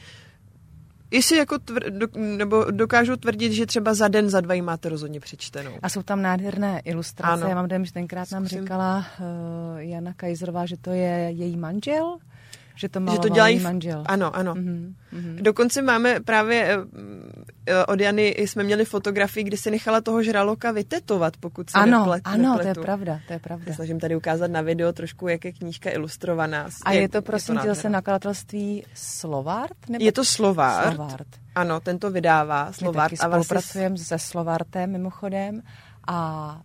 Jestli 1.12 1.38
jako 1.38 1.60
tvr, 1.60 1.90
do, 1.90 2.08
nebo 2.16 2.72
dokážu 2.72 3.16
tvrdit, 3.16 3.52
že 3.54 3.66
třeba 3.66 3.94
za 3.94 4.08
den, 4.08 4.30
za 4.30 4.42
dva 4.42 4.54
ji 4.54 4.62
máte 4.62 4.90
rozhodně 4.90 5.20
přečtenou. 5.20 5.72
A 5.82 5.90
jsou 5.90 6.04
tam 6.04 6.22
nádherné 6.22 6.82
ilustrace. 6.86 7.34
Ano. 7.34 7.48
Já 7.50 7.56
mám 7.56 7.68
dojem, 7.68 7.86
že 7.86 7.94
tenkrát 7.94 8.32
nám 8.32 8.46
Zkusím. 8.46 8.62
říkala 8.62 8.98
uh, 9.20 9.80
Jana 9.80 10.14
Kajzerová, 10.14 10.66
že 10.66 10.78
to 10.78 10.90
je 10.90 11.30
její 11.32 11.58
manžel. 11.58 12.18
Že 12.76 12.90
to, 12.90 13.00
že 13.12 13.20
to 13.20 13.30
dělají 13.30 13.60
manžel. 13.60 14.04
Ano, 14.06 14.36
ano. 14.36 14.54
Mm-hmm. 14.54 15.36
Dokonce 15.42 15.82
máme 15.82 16.20
právě 16.20 16.68
eh, 16.70 16.78
od 17.88 18.00
Jany 18.00 18.36
jsme 18.40 18.64
měli 18.64 18.86
fotografii, 18.86 19.44
kdy 19.44 19.58
se 19.58 19.72
nechala 19.72 20.02
toho 20.02 20.24
žraloka 20.24 20.72
vytetovat, 20.72 21.38
pokud 21.38 21.70
se 21.70 21.78
ano, 21.78 22.00
neplet, 22.00 22.22
Ano, 22.26 22.44
nepletu. 22.44 22.74
to 22.74 22.80
je 22.80 22.84
pravda, 22.86 23.20
to 23.28 23.34
je 23.34 23.40
pravda. 23.40 23.66
Já 23.68 23.74
snažím 23.76 24.00
tady 24.00 24.16
ukázat 24.16 24.52
na 24.52 24.62
video 24.62 24.94
trošku, 24.94 25.28
jak 25.28 25.46
je 25.46 25.52
knížka 25.52 25.90
ilustrovaná. 25.92 26.68
A 26.86 26.92
je, 26.92 27.02
je 27.02 27.10
to 27.10 27.22
prosím 27.22 27.58
tě 27.58 27.68
zase 27.68 27.90
nakladatelství 27.90 28.84
Slovart? 28.94 29.90
Nebo? 29.90 30.06
Je 30.06 30.12
to 30.12 30.26
Slovart. 30.26 30.96
Slovart. 30.96 31.28
Ano, 31.56 31.80
ten 31.80 32.00
to 32.00 32.12
vydává. 32.12 32.74
Slovart. 32.74 33.12
My 33.12 33.18
taky 33.18 33.30
spolupracujeme 33.30 33.98
se 33.98 34.20
Slovartem 34.20 34.92
mimochodem 34.92 35.62
a 36.08 36.62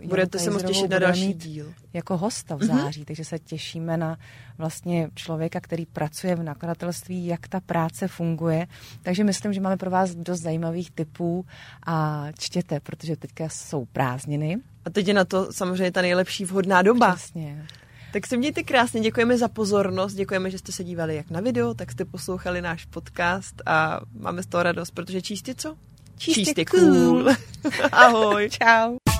uh, 0.00 0.08
budete 0.08 0.38
se 0.38 0.50
moc 0.50 0.62
těšit 0.62 0.90
na 0.90 0.98
další 0.98 1.34
díl. 1.34 1.74
Jako 1.92 2.16
hosta 2.16 2.56
v 2.56 2.60
mhm. 2.60 2.78
září, 2.78 3.02
mm-hmm. 3.02 3.04
takže 3.04 3.24
se 3.24 3.38
těšíme 3.38 3.96
na 3.96 4.18
vlastně 4.58 5.10
člověka, 5.14 5.60
který 5.60 5.86
pracuje 5.86 6.36
v 6.36 6.42
nakladatelství, 6.42 7.26
jak 7.26 7.48
ta 7.48 7.60
práce 7.60 8.08
funguje. 8.08 8.66
Takže 9.02 9.24
myslím, 9.24 9.52
že 9.52 9.60
máme 9.60 9.76
pro 9.76 9.90
vás 9.90 10.14
dost 10.14 10.40
zajímavých 10.40 10.90
typů 10.90 11.46
a 11.86 12.26
čtěte, 12.38 12.80
protože 12.80 13.16
teďka 13.16 13.44
jsou 13.48 13.84
prázdniny. 13.84 14.58
A 14.84 14.90
teď 14.90 15.08
je 15.08 15.14
na 15.14 15.24
to 15.24 15.52
samozřejmě 15.52 15.92
ta 15.92 16.02
nejlepší 16.02 16.44
vhodná 16.44 16.82
doba. 16.82 17.14
Přesně. 17.14 17.66
Tak 18.12 18.26
se 18.26 18.36
mějte 18.36 18.62
krásně, 18.62 19.00
děkujeme 19.00 19.38
za 19.38 19.48
pozornost, 19.48 20.14
děkujeme, 20.14 20.50
že 20.50 20.58
jste 20.58 20.72
se 20.72 20.84
dívali 20.84 21.16
jak 21.16 21.30
na 21.30 21.40
video, 21.40 21.74
tak 21.74 21.92
jste 21.92 22.04
poslouchali 22.04 22.62
náš 22.62 22.84
podcast 22.84 23.54
a 23.66 24.00
máme 24.18 24.42
z 24.42 24.46
toho 24.46 24.62
radost, 24.62 24.90
protože 24.90 25.22
číst 25.22 25.48
je 25.48 25.54
co? 25.54 25.76
Číst 26.18 26.58
je 26.58 26.64
cool. 26.64 27.28
Ahoj. 27.92 28.50
Čau. 28.50 29.19